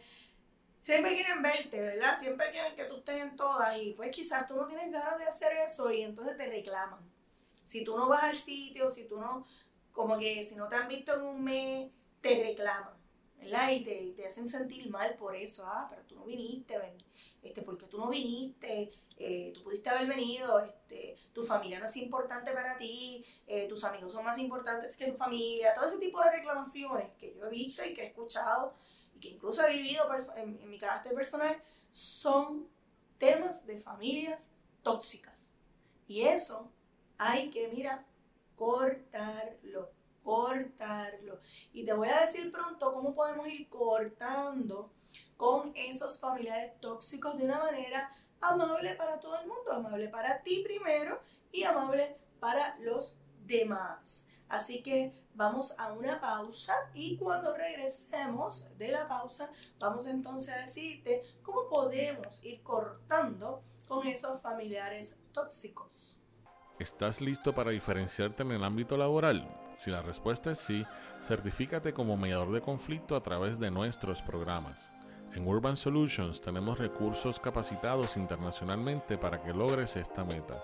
siempre 0.82 1.16
quieren 1.16 1.42
verte, 1.42 1.82
¿verdad? 1.82 2.20
Siempre 2.20 2.52
quieren 2.52 2.76
que 2.76 2.86
tú 2.86 2.98
estés 2.98 3.22
en 3.22 3.36
todas 3.36 3.78
y 3.78 3.94
pues 3.94 4.12
quizás 4.12 4.48
tú 4.48 4.56
no 4.56 4.68
tienes 4.68 4.92
ganas 4.92 5.18
de 5.18 5.26
hacer 5.26 5.54
eso 5.66 5.92
y 5.92 6.04
entonces 6.04 6.38
te 6.38 6.46
reclaman. 6.48 7.00
Si 7.54 7.84
tú 7.84 7.98
no 7.98 8.10
vas 8.10 8.24
al 8.24 8.38
sitio, 8.38 8.90
si 8.90 9.06
tú 9.06 9.20
no, 9.20 9.46
como 9.92 10.18
que 10.20 10.44
si 10.44 10.56
no 10.56 10.68
te 10.68 10.76
han 10.76 10.88
visto 10.88 11.16
en 11.16 11.22
un 11.22 11.44
mes, 11.44 11.90
te 12.22 12.44
reclaman, 12.44 12.94
¿verdad? 13.42 13.72
Y 13.72 14.14
te, 14.14 14.28
hacen 14.28 14.48
sentir 14.48 14.90
mal 14.90 15.16
por 15.16 15.36
eso, 15.36 15.64
ah, 15.66 15.88
pero 15.90 16.04
tú 16.04 16.16
no 16.16 16.26
viniste, 16.26 16.78
ven 16.78 16.96
este, 17.42 17.64
porque 17.64 17.88
tú 17.88 17.98
no 17.98 18.10
viniste, 18.10 18.92
eh, 19.18 19.52
tú 19.54 19.64
pudiste 19.64 19.90
haber 19.90 20.08
venido, 20.08 20.60
este, 20.60 21.16
tu 21.34 21.44
familia 21.44 21.80
no 21.80 21.86
es 21.86 21.98
importante 21.98 22.52
para 22.52 22.78
ti, 22.78 23.26
eh, 23.48 23.68
tus 23.68 23.84
amigos 23.84 24.14
son 24.14 24.24
más 24.24 24.38
importantes 24.38 24.96
que 24.96 25.12
tu 25.12 25.18
familia, 25.18 25.74
todo 25.74 25.88
ese 25.88 25.98
tipo 25.98 26.22
de 26.24 26.32
reclamaciones 26.32 27.12
que 27.18 27.34
yo 27.36 27.48
he 27.48 27.50
visto 27.50 27.84
y 27.84 27.96
que 27.96 28.04
he 28.04 28.08
escuchado 28.08 28.76
y 29.16 29.20
que 29.20 29.30
incluso 29.30 29.66
he 29.66 29.72
vivido 29.72 30.04
en, 30.36 30.70
mi 30.70 30.78
carácter 30.78 31.16
personal, 31.16 31.60
son 31.90 32.68
temas 33.18 33.66
de 33.66 33.80
familias 33.80 34.52
tóxicas. 34.84 35.40
Y 36.08 36.24
eso 36.24 36.72
hay 37.18 37.50
que, 37.50 37.70
mira, 37.70 38.06
cortarlo, 38.56 39.90
cortarlo. 40.24 41.40
Y 41.74 41.86
te 41.86 41.94
voy 41.94 42.10
a 42.10 42.22
decir 42.22 42.52
pronto 42.52 42.94
cómo 42.94 43.14
podemos 43.14 43.48
ir 43.48 43.70
cortando 43.70 44.92
con 45.38 45.72
esos 45.76 46.20
familiares 46.20 46.80
tóxicos 46.80 47.38
de 47.38 47.46
una 47.46 47.60
manera 47.60 48.10
amable 48.40 48.96
para 48.96 49.20
todo 49.20 49.40
el 49.40 49.48
mundo, 49.48 49.72
amable 49.72 50.08
para 50.10 50.42
ti 50.44 50.62
primero 50.64 51.22
y 51.52 51.64
amable 51.64 52.18
para 52.40 52.78
los 52.80 53.18
demás. 53.46 54.30
Así 54.50 54.84
que 54.84 55.14
vamos 55.34 55.80
a 55.80 55.94
una 55.94 56.20
pausa 56.20 56.74
y 56.94 57.18
cuando 57.18 57.56
regresemos 57.56 58.70
de 58.78 58.90
la 58.90 59.08
pausa 59.08 59.52
vamos 59.80 60.08
entonces 60.08 60.54
a 60.54 60.62
decirte 60.62 61.24
cómo 61.42 61.70
podemos 61.70 62.44
ir 62.44 62.62
cortando 62.62 63.64
con 63.88 64.06
esos 64.08 64.42
familiares 64.42 65.20
tóxicos. 65.32 66.21
¿Estás 66.82 67.22
listo 67.22 67.54
para 67.54 67.70
diferenciarte 67.70 68.42
en 68.42 68.54
el 68.54 68.64
ámbito 68.64 68.98
laboral? 68.98 69.48
Si 69.72 69.92
la 69.92 70.02
respuesta 70.02 70.50
es 70.50 70.58
sí, 70.58 70.84
certifícate 71.22 71.94
como 71.94 72.18
mediador 72.18 72.52
de 72.52 72.62
conflicto 72.62 73.16
a 73.16 73.22
través 73.22 73.60
de 73.60 73.70
nuestros 73.70 74.24
programas. 74.24 74.92
En 75.36 75.48
Urban 75.48 75.78
Solutions 75.78 76.42
tenemos 76.42 76.80
recursos 76.80 77.40
capacitados 77.40 78.18
internacionalmente 78.18 79.16
para 79.20 79.44
que 79.44 79.54
logres 79.54 79.96
esta 79.96 80.24
meta. 80.24 80.60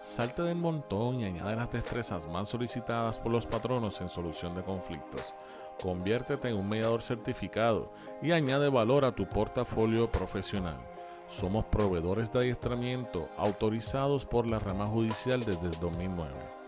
Salte 0.00 0.40
del 0.40 0.56
montón 0.56 1.20
y 1.20 1.26
añade 1.26 1.54
las 1.54 1.70
destrezas 1.70 2.26
más 2.26 2.48
solicitadas 2.48 3.18
por 3.18 3.30
los 3.30 3.44
patronos 3.44 4.00
en 4.00 4.08
solución 4.08 4.54
de 4.54 4.62
conflictos. 4.62 5.34
Conviértete 5.82 6.48
en 6.48 6.56
un 6.56 6.66
mediador 6.66 7.02
certificado 7.02 7.92
y 8.22 8.32
añade 8.32 8.70
valor 8.70 9.04
a 9.04 9.14
tu 9.14 9.26
portafolio 9.26 10.10
profesional. 10.10 10.78
Somos 11.28 11.66
proveedores 11.66 12.32
de 12.32 12.40
adiestramiento 12.40 13.28
autorizados 13.36 14.24
por 14.24 14.46
la 14.46 14.58
rama 14.58 14.86
judicial 14.86 15.40
desde 15.40 15.68
el 15.68 15.78
2009 15.78 16.58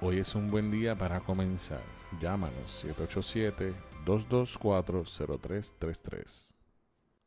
Hoy 0.03 0.19
es 0.19 0.35
un 0.35 0.51
buen 0.51 0.71
día 0.71 0.95
para 0.95 1.21
comenzar. 1.21 1.81
Llámanos 2.21 2.85
787-224-0333. 4.05 6.53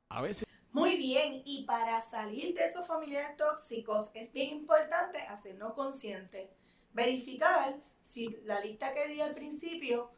A 0.09 0.21
veces 0.21 0.47
muy 0.71 0.97
bien, 0.97 1.41
y 1.45 1.63
para 1.63 1.99
salir 1.99 2.53
de 2.53 2.63
esos 2.63 2.85
familiares 2.85 3.35
tóxicos 3.37 4.11
es 4.13 4.31
bien 4.33 4.57
importante 4.57 5.17
hacernos 5.17 5.73
consciente. 5.73 6.51
Verificar 6.93 7.75
si 8.03 8.37
la 8.43 8.59
lista 8.59 8.93
que 8.93 9.07
di 9.07 9.19
al 9.19 9.33
principio, 9.33 10.11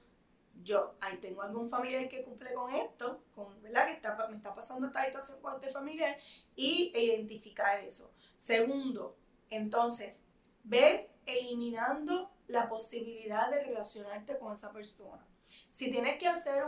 yo, 0.62 0.96
ahí 1.00 1.16
tengo 1.18 1.44
algún 1.44 1.70
familiar 1.70 2.10
que 2.10 2.24
cumple 2.24 2.54
con 2.54 2.70
esto, 2.76 3.24
con, 3.34 3.62
¿verdad? 3.62 3.88
Que 3.88 3.94
está, 3.94 4.28
me 4.28 4.36
está 4.36 4.54
pasando 4.54 4.88
esta 4.88 5.06
situación 5.06 5.40
con 5.42 5.56
este 5.56 5.72
familiar, 5.72 6.18
y 6.58 6.92
identificar 6.94 7.80
eso. 7.80 8.12
Segundo, 8.36 9.16
entonces, 9.50 10.26
ve 10.66 11.10
eliminando 11.26 12.30
la 12.52 12.70
posibilidad 12.70 13.50
de 13.50 13.64
relacionarte 13.64 14.38
con 14.38 14.54
esa 14.54 14.72
persona. 14.72 15.26
Si 15.70 15.92
tienes 15.92 16.18
que 16.18 16.28
hacer 16.28 16.64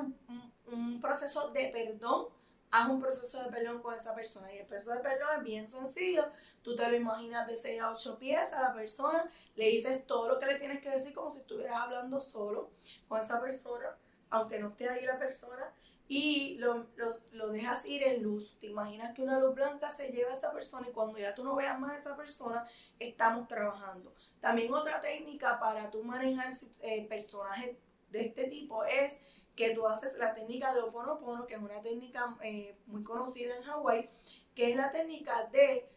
un 0.67 1.01
proceso 1.01 1.51
de 1.51 1.69
perdón, 1.69 2.27
haz 2.71 2.89
un 2.89 3.01
proceso 3.01 3.43
de 3.43 3.51
perdón 3.51 3.81
con 3.81 3.93
esa 3.93 4.15
persona. 4.15 4.51
Y 4.53 4.59
el 4.59 4.65
proceso 4.65 4.93
de 4.95 5.01
perdón 5.01 5.29
es 5.37 5.43
bien 5.43 5.67
sencillo. 5.67 6.25
Tú 6.63 6.75
te 6.75 6.87
lo 6.89 6.95
imaginas 6.95 7.45
de 7.47 7.57
6 7.57 7.81
a 7.81 7.91
8 7.91 8.17
pies 8.17 8.53
a 8.53 8.61
la 8.61 8.73
persona, 8.73 9.29
le 9.55 9.65
dices 9.65 10.07
todo 10.07 10.29
lo 10.29 10.39
que 10.39 10.45
le 10.45 10.59
tienes 10.59 10.81
que 10.81 10.89
decir 10.89 11.13
como 11.13 11.29
si 11.29 11.39
estuvieras 11.39 11.77
hablando 11.77 12.21
solo 12.21 12.71
con 13.09 13.19
esa 13.19 13.41
persona, 13.41 13.97
aunque 14.29 14.59
no 14.59 14.69
esté 14.69 14.87
ahí 14.87 15.05
la 15.05 15.19
persona, 15.19 15.73
y 16.07 16.55
lo, 16.59 16.87
lo, 17.31 17.49
dejas 17.49 17.85
ir 17.85 18.03
en 18.03 18.23
luz. 18.23 18.55
Te 18.59 18.67
imaginas 18.67 19.13
que 19.13 19.21
una 19.21 19.39
luz 19.39 19.55
blanca 19.55 19.89
se 19.89 20.09
lleva 20.09 20.31
a 20.31 20.35
esa 20.35 20.51
persona 20.51 20.87
y 20.87 20.91
cuando 20.91 21.17
ya 21.17 21.33
tú 21.33 21.43
no 21.43 21.55
veas 21.55 21.79
más 21.79 21.91
a 21.91 21.99
esa 21.99 22.17
persona, 22.17 22.67
estamos 22.99 23.47
trabajando. 23.47 24.13
También 24.41 24.73
otra 24.73 25.01
técnica 25.01 25.59
para 25.59 25.89
tú 25.89 26.03
manejar 26.03 26.53
eh, 26.81 27.07
personajes 27.07 27.77
de 28.11 28.21
este 28.21 28.47
tipo 28.47 28.83
es 28.83 29.21
que 29.55 29.75
tú 29.75 29.87
haces 29.87 30.17
la 30.17 30.33
técnica 30.33 30.73
de 30.73 30.81
Oponopono, 30.81 31.45
que 31.45 31.55
es 31.55 31.61
una 31.61 31.81
técnica 31.81 32.35
eh, 32.41 32.75
muy 32.87 33.03
conocida 33.03 33.55
en 33.55 33.63
Hawái, 33.63 34.09
que 34.55 34.71
es 34.71 34.75
la 34.75 34.91
técnica 34.91 35.47
de 35.51 35.87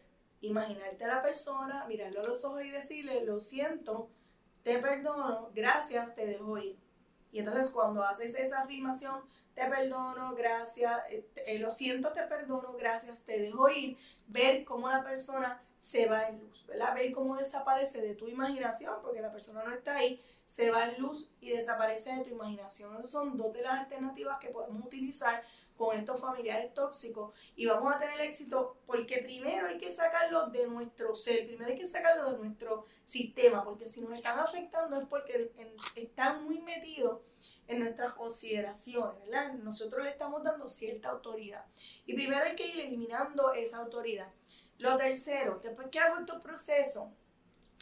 imaginarte 0.41 1.03
a 1.05 1.07
la 1.07 1.23
persona, 1.23 1.85
mirarlo 1.87 2.21
a 2.21 2.27
los 2.27 2.43
ojos 2.43 2.63
y 2.63 2.69
decirle, 2.69 3.25
lo 3.25 3.39
siento, 3.39 4.09
te 4.63 4.79
perdono, 4.79 5.49
gracias, 5.53 6.13
te 6.15 6.25
dejo 6.25 6.57
ir. 6.57 6.77
Y 7.31 7.39
entonces 7.39 7.71
cuando 7.71 8.03
haces 8.03 8.35
esa 8.35 8.61
afirmación, 8.61 9.21
te 9.57 9.67
perdono, 9.67 10.35
gracias, 10.35 11.01
eh, 11.09 11.27
eh, 11.47 11.57
lo 11.57 11.71
siento, 11.71 12.13
te 12.13 12.21
perdono, 12.27 12.73
gracias, 12.73 13.23
te 13.23 13.39
dejo 13.39 13.67
ir, 13.69 13.97
ver 14.27 14.63
cómo 14.63 14.87
la 14.87 15.03
persona 15.03 15.59
se 15.79 16.05
va 16.05 16.27
en 16.27 16.39
luz, 16.41 16.67
¿verdad? 16.67 16.93
Ver 16.93 17.11
cómo 17.11 17.35
desaparece 17.35 18.01
de 18.01 18.13
tu 18.13 18.27
imaginación, 18.27 19.01
porque 19.01 19.19
la 19.19 19.31
persona 19.31 19.63
no 19.63 19.73
está 19.73 19.95
ahí, 19.95 20.21
se 20.45 20.69
va 20.69 20.89
en 20.89 21.01
luz 21.01 21.31
y 21.41 21.49
desaparece 21.49 22.15
de 22.15 22.23
tu 22.23 22.29
imaginación. 22.29 22.95
Esas 22.97 23.09
son 23.09 23.35
dos 23.35 23.51
de 23.51 23.63
las 23.63 23.79
alternativas 23.79 24.37
que 24.37 24.49
podemos 24.49 24.85
utilizar 24.85 25.43
con 25.75 25.97
estos 25.97 26.21
familiares 26.21 26.71
tóxicos 26.75 27.35
y 27.55 27.65
vamos 27.65 27.95
a 27.95 27.99
tener 27.99 28.21
éxito 28.21 28.77
porque 28.85 29.23
primero 29.23 29.67
hay 29.67 29.79
que 29.79 29.91
sacarlo 29.91 30.49
de 30.49 30.67
nuestro 30.67 31.15
ser, 31.15 31.47
primero 31.47 31.71
hay 31.71 31.79
que 31.79 31.87
sacarlo 31.87 32.31
de 32.31 32.37
nuestro 32.37 32.85
sistema, 33.05 33.63
porque 33.63 33.87
si 33.87 34.01
nos 34.01 34.17
están 34.17 34.37
afectando 34.37 34.97
es 34.97 35.05
porque 35.05 35.51
están 35.95 36.43
muy 36.43 36.61
metidos 36.61 37.21
en 37.67 37.79
nuestras 37.79 38.13
consideraciones, 38.13 39.25
¿verdad? 39.25 39.53
Nosotros 39.55 40.03
le 40.03 40.09
estamos 40.09 40.43
dando 40.43 40.69
cierta 40.69 41.09
autoridad 41.09 41.65
y 42.05 42.13
primero 42.13 42.45
hay 42.45 42.55
que 42.55 42.67
ir 42.67 42.79
eliminando 42.79 43.53
esa 43.53 43.79
autoridad. 43.79 44.31
Lo 44.79 44.97
tercero, 44.97 45.59
después 45.61 45.87
que 45.89 45.99
hago 45.99 46.19
estos 46.19 46.41
procesos, 46.41 47.09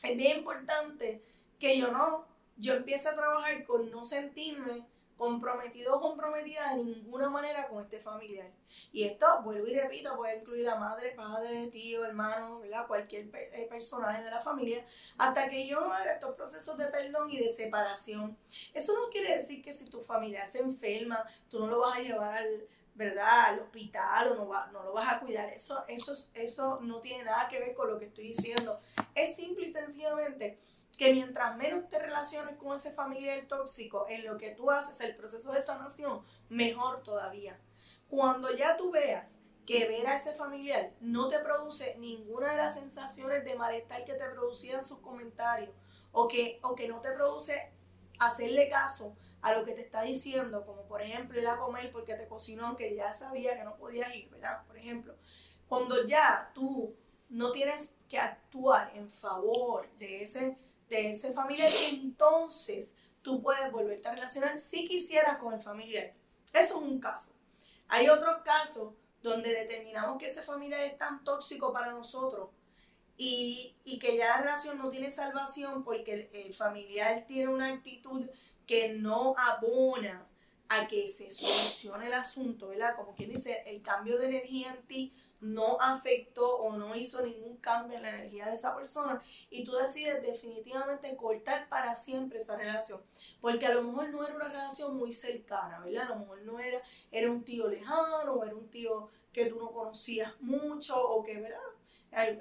es 0.04 0.18
bien 0.18 0.40
importante 0.40 1.22
que 1.60 1.78
yo 1.78 1.92
no, 1.92 2.28
yo 2.58 2.74
empiece 2.74 3.10
a 3.10 3.16
trabajar 3.16 3.66
con 3.66 3.92
no 3.92 4.06
sentirme 4.06 4.86
comprometido 5.18 5.96
o 5.96 6.02
comprometida 6.02 6.76
de 6.76 6.84
ninguna 6.84 7.30
manera 7.30 7.68
con 7.70 7.84
este 7.84 8.00
familiar. 8.00 8.52
Y 8.92 9.04
esto, 9.04 9.26
vuelvo 9.44 9.68
y 9.68 9.76
repito, 9.76 10.16
puede 10.18 10.40
incluir 10.40 10.68
a 10.68 10.76
madre, 10.76 11.12
padre, 11.12 11.68
tío, 11.68 12.04
hermano, 12.04 12.62
cualquier 12.88 13.30
eh, 13.34 13.68
personaje 13.70 14.24
de 14.24 14.32
la 14.32 14.42
familia, 14.42 14.86
hasta 15.18 15.50
que 15.50 15.68
yo 15.68 15.80
haga 15.80 16.14
estos 16.14 16.36
procesos 16.36 16.78
de 16.78 16.88
perdón 16.88 17.30
y 17.32 17.40
de 17.40 17.50
separación. 17.50 18.38
Eso 18.74 18.94
no 18.94 19.10
quiere 19.10 19.36
decir 19.36 19.64
que 19.64 19.74
si 19.74 19.86
tu 19.86 20.02
familia 20.04 20.46
se 20.46 20.60
enferma, 20.60 21.24
tú 21.50 21.60
no 21.60 21.68
lo 21.68 21.80
vas 21.80 21.98
a 21.98 22.02
llevar 22.02 22.38
al, 22.38 22.68
¿verdad? 22.94 23.46
al 23.46 23.60
hospital 23.60 24.32
o 24.32 24.36
no, 24.36 24.48
va, 24.48 24.68
no 24.72 24.84
lo 24.84 24.94
vas 24.94 25.14
a 25.14 25.20
cuidar. 25.20 25.50
Eso, 25.50 25.84
eso, 25.88 26.14
eso 26.34 26.80
no 26.82 27.00
tiene 27.00 27.24
nada 27.24 27.48
que 27.50 27.60
ver 27.60 27.74
con 27.74 27.90
lo 27.90 28.00
que 28.00 28.06
estoy 28.06 28.28
diciendo. 28.28 28.80
Es 29.14 29.36
simple 29.36 29.68
y 29.68 29.72
sencillamente 29.72 30.60
que 30.98 31.14
mientras 31.14 31.56
menos 31.58 31.88
te 31.90 32.00
relaciones 32.00 32.58
con 32.58 32.76
ese 32.76 32.92
familiar 32.92 33.46
tóxico 33.48 34.06
en 34.10 34.26
lo 34.26 34.38
que 34.38 34.52
tú 34.52 34.72
haces 34.72 35.00
el 35.02 35.16
proceso 35.16 35.52
de 35.52 35.62
sanación, 35.62 36.24
mejor 36.50 37.04
todavía. 37.04 37.60
Cuando 38.08 38.56
ya 38.56 38.78
tú 38.78 38.92
veas 38.92 39.42
que 39.66 39.88
ver 39.88 40.06
a 40.08 40.16
ese 40.16 40.34
familiar 40.34 40.94
no 41.02 41.28
te 41.28 41.40
produce 41.40 41.96
ninguna 41.98 42.52
de 42.52 42.58
las 42.58 42.76
sensaciones 42.76 43.44
de 43.44 43.56
malestar 43.56 44.06
que 44.06 44.14
te 44.14 44.30
producían 44.30 44.86
sus 44.86 45.00
comentarios 45.00 45.72
o 46.12 46.28
que, 46.28 46.60
o 46.62 46.76
que 46.76 46.88
no 46.88 47.02
te 47.02 47.12
produce 47.12 47.72
hacerle 48.20 48.70
caso 48.70 49.16
a 49.42 49.54
lo 49.54 49.66
que 49.66 49.74
te 49.74 49.82
está 49.82 50.04
diciendo, 50.04 50.66
como 50.66 50.84
por 50.84 51.02
ejemplo 51.02 51.40
ir 51.40 51.48
a 51.48 51.58
comer 51.58 51.92
porque 51.92 52.16
te 52.16 52.28
cocinó 52.28 52.68
aunque 52.68 52.96
ya 52.96 53.14
sabía 53.14 53.58
que 53.58 53.64
no 53.64 53.76
podías 53.76 54.14
ir, 54.16 54.30
¿verdad? 54.30 54.66
Por 54.66 54.78
ejemplo, 54.78 55.16
cuando 55.68 56.06
ya 56.06 56.52
tú 56.54 56.96
no 57.30 57.52
tienes 57.52 57.96
que 58.08 58.18
actuar 58.18 58.92
en 58.96 59.10
favor 59.10 59.90
de 59.98 60.24
ese 60.24 60.58
de 60.90 61.12
ese 61.12 61.34
familiar, 61.34 61.70
entonces 61.94 62.96
tú 63.22 63.42
puedes 63.42 63.72
volverte 63.72 64.08
a 64.08 64.14
relacionar 64.14 64.60
si 64.60 64.88
quisieras 64.88 65.38
con 65.40 65.54
el 65.54 65.62
familiar. 65.62 66.14
Eso 66.54 66.76
es 66.76 66.82
un 66.82 67.00
caso. 67.00 67.34
Hay 67.88 68.08
otros 68.08 68.38
casos 68.44 68.94
donde 69.22 69.50
determinamos 69.50 70.18
que 70.18 70.28
ese 70.28 70.44
familiar 70.44 70.82
es 70.82 70.98
tan 70.98 71.24
tóxico 71.24 71.74
para 71.74 71.92
nosotros 71.92 72.50
y, 73.18 73.76
que 74.00 74.18
ya 74.18 74.28
la 74.28 74.38
relación 74.42 74.78
no 74.78 74.90
tiene 74.90 75.10
salvación 75.10 75.84
porque 75.84 76.14
el, 76.14 76.46
el 76.46 76.54
familiar 76.54 77.26
tiene 77.28 77.52
una 77.52 77.70
actitud 77.70 78.26
que 78.68 78.94
no 78.94 79.34
abona 79.38 80.28
a 80.70 80.88
que 80.88 81.08
se 81.08 81.32
solucione 81.32 82.08
el 82.08 82.14
asunto, 82.14 82.70
¿verdad? 82.70 82.96
Como 82.96 83.16
quien 83.16 83.32
dice, 83.32 83.64
el 83.66 83.82
cambio 83.82 84.18
de 84.18 84.28
energía 84.28 84.74
en 84.74 84.84
ti 84.84 85.14
no 85.42 85.78
afectó 85.80 86.58
o 86.58 86.76
no 86.76 86.96
hizo 86.96 87.26
ningún 87.26 87.58
cambio 87.58 87.98
en 87.98 88.04
la 88.04 88.10
energía 88.10 88.48
de 88.48 88.56
esa 88.56 88.76
persona 88.76 89.22
y 89.50 89.64
tú 89.64 89.74
decides 89.74 90.22
definitivamente 90.22 91.16
cortar 91.16 91.68
para 91.70 91.96
siempre 91.96 92.40
esa 92.40 92.58
relación. 92.58 93.02
Porque 93.42 93.66
a 93.66 93.74
lo 93.74 93.84
mejor 93.84 94.10
no 94.10 94.26
era 94.26 94.36
una 94.36 94.48
relación 94.48 94.98
muy 94.98 95.12
cercana, 95.12 95.80
¿verdad? 95.80 96.06
A 96.06 96.10
lo 96.10 96.20
mejor 96.20 96.42
no 96.42 96.60
era, 96.60 96.82
era 97.12 97.30
un 97.30 97.44
tío 97.44 97.68
lejano 97.68 98.34
o 98.34 98.44
era 98.44 98.56
un 98.56 98.70
tío 98.70 99.10
que 99.32 99.48
tú 99.48 99.60
no 99.60 99.72
conocías 99.72 100.34
mucho 100.40 100.96
o 100.96 101.24
que, 101.24 101.40
¿verdad? 101.40 101.60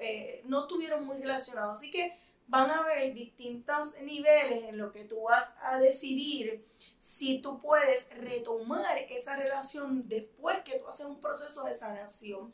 Eh, 0.01 0.43
no 0.45 0.63
estuvieron 0.63 1.05
muy 1.05 1.19
relacionados. 1.19 1.79
Así 1.79 1.91
que 1.91 2.17
van 2.47 2.71
a 2.71 2.79
haber 2.79 3.15
distintos 3.15 3.99
niveles 4.03 4.65
en 4.65 4.79
lo 4.79 4.93
que 4.93 5.05
tú 5.05 5.23
vas 5.23 5.57
a 5.63 5.79
decidir 5.79 6.65
si 6.99 7.41
tú 7.41 7.61
puedes 7.61 8.11
retomar 8.19 8.99
esa 9.09 9.37
relación 9.37 10.07
después 10.09 10.59
que 10.65 10.79
tú 10.79 10.87
haces 10.87 11.07
un 11.07 11.21
proceso 11.21 11.65
de 11.65 11.75
sanación 11.75 12.51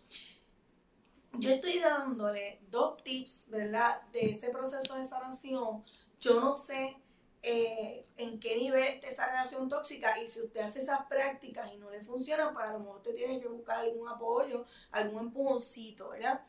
yo 1.39 1.51
estoy 1.51 1.79
dándole 1.79 2.61
dos 2.71 3.03
tips, 3.03 3.47
¿verdad? 3.49 4.03
De 4.13 4.31
ese 4.31 4.51
proceso 4.51 4.97
de 4.97 5.07
sanación. 5.07 5.85
Yo 6.21 6.41
no 6.41 6.57
sé 6.57 6.97
eh, 7.43 8.05
en 8.17 8.39
qué 8.39 8.57
nivel 8.57 8.83
está 8.83 9.09
esa 9.09 9.27
relación 9.29 9.69
tóxica 9.69 10.21
y 10.21 10.29
si 10.29 10.43
usted 10.43 10.61
hace 10.61 10.81
esas 10.81 11.07
prácticas 11.07 11.73
y 11.73 11.79
no 11.79 11.91
le 11.91 12.01
funciona, 12.03 12.53
pues 12.53 12.67
a 12.67 12.73
lo 12.73 12.81
mejor 12.81 12.97
usted 12.97 13.15
tiene 13.15 13.41
que 13.41 13.49
buscar 13.49 13.81
algún 13.81 14.09
apoyo, 14.09 14.67
algún 14.91 15.21
empujoncito, 15.27 16.11
¿verdad? 16.11 16.43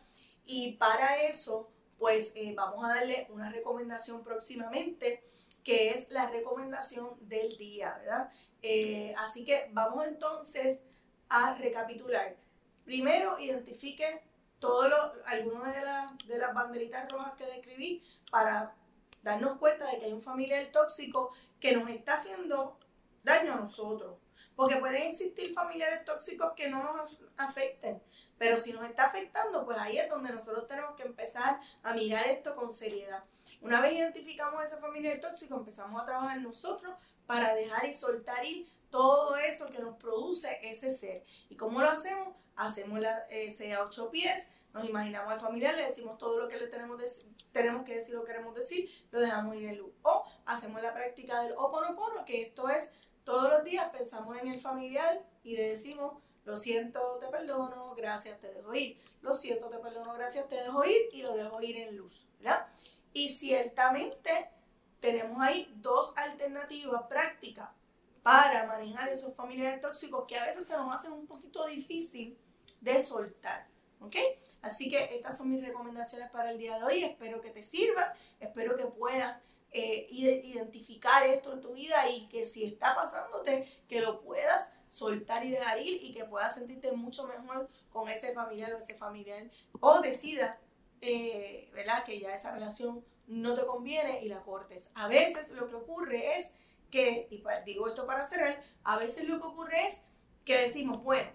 Y 0.45 0.73
para 0.73 1.23
eso, 1.23 1.69
pues 1.97 2.33
eh, 2.35 2.53
vamos 2.55 2.83
a 2.83 2.95
darle 2.95 3.27
una 3.29 3.49
recomendación 3.51 4.23
próximamente, 4.23 5.23
que 5.63 5.91
es 5.91 6.09
la 6.09 6.29
recomendación 6.29 7.15
del 7.21 7.55
día, 7.57 7.95
¿verdad? 7.99 8.31
Eh, 8.61 9.13
así 9.17 9.45
que 9.45 9.69
vamos 9.71 10.05
entonces 10.07 10.79
a 11.29 11.55
recapitular. 11.55 12.35
Primero, 12.83 13.39
identifiquen 13.39 14.19
todos 14.61 15.17
algunas 15.25 15.75
de, 15.75 16.33
de 16.33 16.39
las 16.39 16.53
banderitas 16.53 17.11
rojas 17.11 17.33
que 17.33 17.45
describí 17.45 18.01
para 18.31 18.73
darnos 19.23 19.57
cuenta 19.57 19.89
de 19.91 19.97
que 19.97 20.05
hay 20.05 20.13
un 20.13 20.21
familiar 20.21 20.65
tóxico 20.71 21.31
que 21.59 21.75
nos 21.75 21.89
está 21.89 22.13
haciendo 22.13 22.77
daño 23.23 23.53
a 23.53 23.57
nosotros. 23.57 24.17
Porque 24.55 24.75
pueden 24.75 25.09
existir 25.09 25.53
familiares 25.53 26.05
tóxicos 26.05 26.53
que 26.55 26.69
no 26.69 26.95
nos 26.95 27.19
afecten, 27.37 28.01
pero 28.37 28.57
si 28.57 28.73
nos 28.73 28.87
está 28.87 29.05
afectando, 29.05 29.65
pues 29.65 29.77
ahí 29.77 29.97
es 29.97 30.09
donde 30.09 30.31
nosotros 30.31 30.67
tenemos 30.67 30.95
que 30.95 31.03
empezar 31.03 31.59
a 31.81 31.93
mirar 31.93 32.27
esto 32.27 32.55
con 32.55 32.71
seriedad. 32.71 33.23
Una 33.61 33.81
vez 33.81 33.93
identificamos 33.93 34.63
ese 34.63 34.77
familiar 34.77 35.19
tóxico, 35.19 35.55
empezamos 35.55 35.99
a 35.99 36.05
trabajar 36.05 36.39
nosotros 36.41 36.93
para 37.25 37.55
dejar 37.55 37.87
y 37.87 37.93
soltar 37.93 38.45
ir 38.45 38.69
todo 38.91 39.37
eso 39.37 39.71
que 39.71 39.79
nos 39.79 39.97
produce 39.97 40.59
ese 40.61 40.91
ser. 40.91 41.23
¿Y 41.49 41.55
cómo 41.55 41.81
lo 41.81 41.87
hacemos? 41.87 42.35
Hacemos 42.55 42.99
la, 42.99 43.25
ese 43.29 43.73
a 43.73 43.83
ocho 43.83 44.09
pies, 44.09 44.51
nos 44.73 44.85
imaginamos 44.85 45.33
al 45.33 45.39
familiar, 45.39 45.75
le 45.75 45.83
decimos 45.83 46.17
todo 46.17 46.39
lo 46.39 46.47
que 46.47 46.57
le 46.57 46.67
tenemos, 46.67 47.01
tenemos 47.51 47.83
que 47.83 47.95
decir 47.95 48.15
o 48.15 48.23
queremos 48.23 48.55
decir, 48.55 48.89
lo 49.11 49.19
dejamos 49.19 49.55
ir 49.55 49.65
en 49.65 49.77
luz. 49.77 49.91
O 50.03 50.23
hacemos 50.45 50.81
la 50.81 50.93
práctica 50.93 51.41
del 51.43 51.53
oponopono, 51.57 52.23
que 52.25 52.41
esto 52.41 52.69
es 52.69 52.91
todos 53.23 53.49
los 53.49 53.63
días 53.63 53.89
pensamos 53.89 54.37
en 54.37 54.47
el 54.47 54.61
familiar 54.61 55.23
y 55.43 55.55
le 55.55 55.69
decimos, 55.69 56.13
lo 56.43 56.57
siento, 56.57 57.19
te 57.19 57.27
perdono, 57.27 57.85
gracias, 57.95 58.39
te 58.39 58.51
dejo 58.51 58.73
ir. 58.73 58.99
Lo 59.21 59.35
siento, 59.35 59.69
te 59.69 59.77
perdono, 59.77 60.13
gracias, 60.13 60.47
te 60.47 60.55
dejo 60.55 60.83
ir 60.85 61.09
y 61.11 61.21
lo 61.21 61.35
dejo 61.35 61.61
ir 61.61 61.77
en 61.77 61.97
luz, 61.97 62.27
¿verdad? 62.39 62.67
Y 63.13 63.29
ciertamente 63.29 64.49
tenemos 64.99 65.41
ahí 65.41 65.71
dos 65.77 66.13
alternativas 66.15 67.03
prácticas 67.03 67.69
para 68.23 68.65
manejar 68.65 69.09
esos 69.09 69.35
familiares 69.35 69.81
tóxicos 69.81 70.25
que 70.27 70.37
a 70.37 70.45
veces 70.45 70.67
se 70.67 70.73
nos 70.73 70.93
hacen 70.93 71.13
un 71.13 71.27
poquito 71.27 71.65
difícil 71.65 72.37
de 72.81 73.01
soltar. 73.01 73.67
¿Ok? 73.99 74.15
Así 74.61 74.89
que 74.89 75.15
estas 75.15 75.37
son 75.37 75.49
mis 75.49 75.65
recomendaciones 75.65 76.29
para 76.31 76.51
el 76.51 76.57
día 76.57 76.77
de 76.77 76.83
hoy. 76.83 77.03
Espero 77.03 77.41
que 77.41 77.49
te 77.49 77.63
sirvan. 77.63 78.11
Espero 78.39 78.75
que 78.75 78.85
puedas 78.85 79.45
eh, 79.71 80.07
identificar 80.11 81.25
esto 81.27 81.53
en 81.53 81.61
tu 81.61 81.73
vida 81.73 82.09
y 82.09 82.27
que 82.27 82.45
si 82.45 82.65
está 82.65 82.93
pasándote, 82.93 83.67
que 83.87 84.01
lo 84.01 84.21
puedas 84.21 84.73
soltar 84.87 85.45
y 85.45 85.51
dejar 85.51 85.81
ir 85.81 86.03
y 86.03 86.13
que 86.13 86.25
puedas 86.25 86.55
sentirte 86.55 86.91
mucho 86.91 87.25
mejor 87.25 87.69
con 87.89 88.09
ese 88.09 88.33
familiar 88.33 88.73
o 88.73 88.77
ese 88.77 88.95
familiar. 88.95 89.49
O 89.79 90.01
decida, 90.01 90.59
eh, 90.99 91.69
¿verdad? 91.73 92.03
Que 92.03 92.19
ya 92.19 92.35
esa 92.35 92.51
relación 92.51 93.03
no 93.27 93.55
te 93.55 93.65
conviene 93.65 94.23
y 94.23 94.27
la 94.27 94.43
cortes. 94.43 94.91
A 94.95 95.07
veces 95.07 95.51
lo 95.51 95.69
que 95.69 95.75
ocurre 95.75 96.37
es 96.37 96.55
que, 96.91 97.27
y 97.31 97.43
digo 97.65 97.87
esto 97.87 98.05
para 98.05 98.23
cerrar, 98.23 98.61
a 98.83 98.99
veces 98.99 99.27
lo 99.27 99.39
que 99.39 99.47
ocurre 99.47 99.87
es 99.87 100.05
que 100.45 100.57
decimos, 100.57 101.01
bueno, 101.01 101.29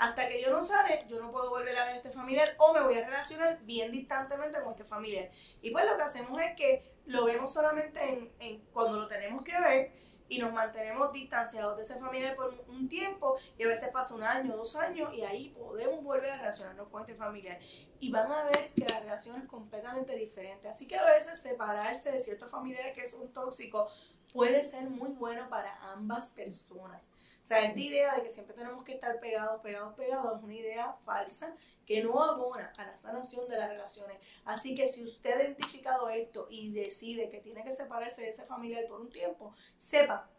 hasta 0.00 0.26
que 0.28 0.42
yo 0.42 0.50
no 0.50 0.64
sane, 0.64 1.04
yo 1.08 1.20
no 1.20 1.30
puedo 1.30 1.50
volver 1.50 1.76
a 1.76 1.84
ver 1.84 1.94
a 1.94 1.96
este 1.96 2.10
familiar 2.10 2.48
o 2.58 2.72
me 2.72 2.80
voy 2.80 2.94
a 2.94 3.04
relacionar 3.04 3.60
bien 3.64 3.92
distantemente 3.92 4.60
con 4.62 4.72
este 4.72 4.84
familiar. 4.84 5.30
Y 5.60 5.70
pues 5.70 5.84
lo 5.84 5.96
que 5.98 6.02
hacemos 6.02 6.40
es 6.40 6.56
que 6.56 6.90
lo 7.04 7.26
vemos 7.26 7.52
solamente 7.52 8.30
en, 8.38 8.60
cuando 8.72 8.98
lo 8.98 9.08
tenemos 9.08 9.44
que 9.44 9.60
ver 9.60 9.92
y 10.30 10.38
nos 10.38 10.52
mantenemos 10.54 11.12
distanciados 11.12 11.76
de 11.76 11.82
ese 11.82 11.98
familiar 11.98 12.34
por 12.34 12.54
un 12.68 12.88
tiempo 12.88 13.36
y 13.58 13.64
a 13.64 13.66
veces 13.66 13.90
pasa 13.90 14.14
un 14.14 14.22
año, 14.22 14.56
dos 14.56 14.76
años 14.76 15.12
y 15.12 15.22
ahí 15.22 15.50
podemos 15.50 16.02
volver 16.02 16.30
a 16.30 16.36
relacionarnos 16.36 16.88
con 16.88 17.02
este 17.02 17.14
familiar. 17.14 17.58
Y 17.98 18.10
van 18.10 18.32
a 18.32 18.44
ver 18.44 18.72
que 18.72 18.86
la 18.86 19.00
relación 19.00 19.42
es 19.42 19.48
completamente 19.48 20.16
diferente. 20.16 20.68
Así 20.68 20.86
que 20.86 20.96
a 20.96 21.04
veces 21.04 21.42
separarse 21.42 22.12
de 22.12 22.22
ciertos 22.22 22.50
familiares 22.50 22.94
que 22.94 23.06
son 23.06 23.30
tóxicos 23.34 23.92
puede 24.32 24.64
ser 24.64 24.88
muy 24.88 25.10
bueno 25.10 25.48
para 25.48 25.76
ambas 25.92 26.30
personas. 26.30 27.04
O 27.42 27.46
sea, 27.46 27.64
esta 27.64 27.80
idea 27.80 28.14
de 28.14 28.22
que 28.22 28.30
siempre 28.30 28.54
tenemos 28.54 28.84
que 28.84 28.92
estar 28.92 29.18
pegados, 29.18 29.60
pegados, 29.60 29.94
pegados 29.94 30.38
es 30.38 30.44
una 30.44 30.54
idea 30.54 30.96
falsa 31.04 31.56
que 31.84 32.04
no 32.04 32.22
abona 32.22 32.72
a 32.76 32.86
la 32.86 32.96
sanación 32.96 33.48
de 33.48 33.58
las 33.58 33.68
relaciones. 33.68 34.18
Así 34.44 34.76
que 34.76 34.86
si 34.86 35.04
usted 35.04 35.32
ha 35.32 35.42
identificado 35.42 36.08
esto 36.10 36.46
y 36.48 36.70
decide 36.70 37.28
que 37.28 37.40
tiene 37.40 37.64
que 37.64 37.72
separarse 37.72 38.22
de 38.22 38.30
ese 38.30 38.44
familiar 38.44 38.86
por 38.86 39.00
un 39.00 39.10
tiempo, 39.10 39.52
sepa 39.76 40.30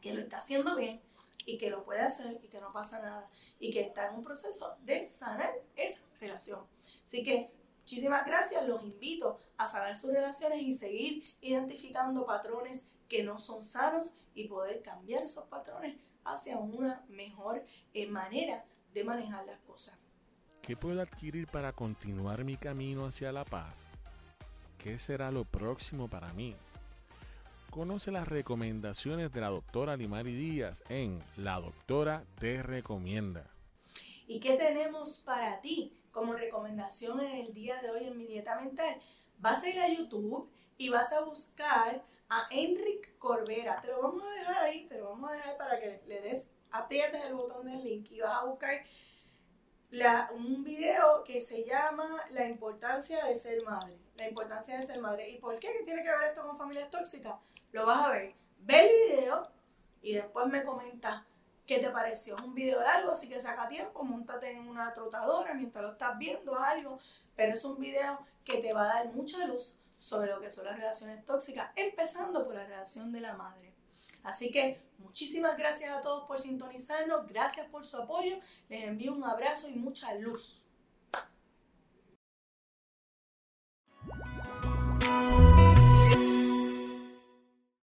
que 0.00 0.12
lo 0.12 0.20
está 0.20 0.38
haciendo 0.38 0.76
bien 0.76 1.00
y 1.46 1.58
que 1.58 1.70
lo 1.70 1.84
puede 1.84 2.02
hacer 2.02 2.38
y 2.42 2.48
que 2.48 2.60
no 2.60 2.68
pasa 2.68 3.00
nada 3.00 3.22
y 3.58 3.72
que 3.72 3.80
está 3.80 4.08
en 4.08 4.16
un 4.16 4.24
proceso 4.24 4.76
de 4.82 5.08
sanar 5.08 5.52
esa 5.74 6.02
relación. 6.20 6.60
Así 7.04 7.24
que 7.24 7.50
muchísimas 7.80 8.24
gracias, 8.26 8.66
los 8.68 8.82
invito 8.82 9.38
a 9.56 9.66
sanar 9.66 9.96
sus 9.96 10.12
relaciones 10.12 10.62
y 10.62 10.72
seguir 10.72 11.24
identificando 11.40 12.24
patrones 12.26 12.90
que 13.14 13.22
no 13.22 13.38
son 13.38 13.62
sanos 13.62 14.16
y 14.34 14.48
poder 14.48 14.82
cambiar 14.82 15.20
esos 15.20 15.44
patrones 15.44 15.94
hacia 16.24 16.58
una 16.58 17.04
mejor 17.08 17.64
eh, 17.92 18.08
manera 18.08 18.64
de 18.92 19.04
manejar 19.04 19.46
las 19.46 19.60
cosas. 19.60 19.96
¿Qué 20.62 20.76
puedo 20.76 21.00
adquirir 21.00 21.46
para 21.46 21.72
continuar 21.72 22.42
mi 22.42 22.56
camino 22.56 23.06
hacia 23.06 23.30
la 23.30 23.44
paz? 23.44 23.86
¿Qué 24.78 24.98
será 24.98 25.30
lo 25.30 25.44
próximo 25.44 26.08
para 26.08 26.32
mí? 26.32 26.56
Conoce 27.70 28.10
las 28.10 28.26
recomendaciones 28.26 29.32
de 29.32 29.40
la 29.42 29.50
doctora 29.50 29.96
Limari 29.96 30.34
Díaz 30.34 30.82
en 30.88 31.22
La 31.36 31.60
Doctora 31.60 32.24
Te 32.40 32.64
Recomienda. 32.64 33.48
¿Y 34.26 34.40
qué 34.40 34.56
tenemos 34.56 35.22
para 35.24 35.60
ti 35.60 35.92
como 36.10 36.32
recomendación 36.32 37.20
en 37.20 37.46
el 37.46 37.54
día 37.54 37.80
de 37.80 37.90
hoy 37.90 38.08
en 38.08 38.18
mi 38.18 38.26
dieta 38.26 38.60
mental? 38.60 39.00
Vas 39.38 39.62
a 39.62 39.68
ir 39.68 39.78
a 39.78 39.88
YouTube 39.88 40.50
y 40.78 40.88
vas 40.88 41.12
a 41.12 41.20
buscar 41.20 42.02
a 42.28 42.46
Enric 42.50 43.18
Corbera. 43.18 43.80
Te 43.80 43.88
lo 43.88 44.02
vamos 44.02 44.24
a 44.24 44.30
dejar 44.30 44.58
ahí, 44.64 44.86
te 44.86 44.98
lo 44.98 45.10
vamos 45.10 45.30
a 45.30 45.34
dejar 45.34 45.56
para 45.56 45.80
que 45.80 46.02
le 46.06 46.20
des, 46.20 46.50
aprietes 46.70 47.24
el 47.26 47.34
botón 47.34 47.66
del 47.66 47.82
link 47.82 48.10
y 48.10 48.20
vas 48.20 48.42
a 48.42 48.46
buscar 48.46 48.84
un 50.34 50.64
video 50.64 51.22
que 51.24 51.40
se 51.40 51.64
llama 51.64 52.08
La 52.30 52.46
importancia 52.46 53.24
de 53.26 53.38
ser 53.38 53.62
madre. 53.64 53.96
La 54.16 54.28
importancia 54.28 54.78
de 54.78 54.86
ser 54.86 55.00
madre. 55.00 55.30
¿Y 55.30 55.38
por 55.38 55.58
qué? 55.58 55.68
¿Qué 55.78 55.84
tiene 55.84 56.02
que 56.02 56.10
ver 56.10 56.24
esto 56.24 56.42
con 56.46 56.58
familias 56.58 56.90
tóxicas? 56.90 57.34
lo 57.74 57.84
vas 57.84 58.04
a 58.04 58.10
ver. 58.12 58.34
Ve 58.60 58.80
el 58.80 59.16
video 59.16 59.42
y 60.00 60.14
después 60.14 60.46
me 60.46 60.62
comenta 60.62 61.26
qué 61.66 61.80
te 61.80 61.90
pareció. 61.90 62.36
Es 62.36 62.42
un 62.42 62.54
video 62.54 62.80
largo, 62.80 63.10
así 63.10 63.28
que 63.28 63.40
saca 63.40 63.68
tiempo, 63.68 64.04
montate 64.04 64.52
en 64.52 64.68
una 64.68 64.92
trotadora 64.92 65.54
mientras 65.54 65.84
lo 65.84 65.92
estás 65.92 66.16
viendo, 66.16 66.56
algo. 66.56 67.00
Pero 67.34 67.54
es 67.54 67.64
un 67.64 67.78
video 67.80 68.20
que 68.44 68.58
te 68.58 68.72
va 68.72 68.84
a 68.84 68.94
dar 68.94 69.12
mucha 69.12 69.44
luz 69.46 69.80
sobre 70.04 70.30
lo 70.30 70.38
que 70.38 70.50
son 70.50 70.66
las 70.66 70.76
relaciones 70.76 71.24
tóxicas, 71.24 71.70
empezando 71.76 72.44
por 72.44 72.54
la 72.54 72.66
relación 72.66 73.10
de 73.10 73.22
la 73.22 73.32
madre. 73.32 73.72
Así 74.22 74.50
que 74.50 74.82
muchísimas 74.98 75.56
gracias 75.56 75.96
a 75.96 76.02
todos 76.02 76.26
por 76.28 76.38
sintonizarnos, 76.38 77.26
gracias 77.26 77.66
por 77.68 77.86
su 77.86 77.96
apoyo, 77.96 78.36
les 78.68 78.86
envío 78.86 79.14
un 79.14 79.24
abrazo 79.24 79.70
y 79.70 79.76
mucha 79.76 80.14
luz. 80.16 80.63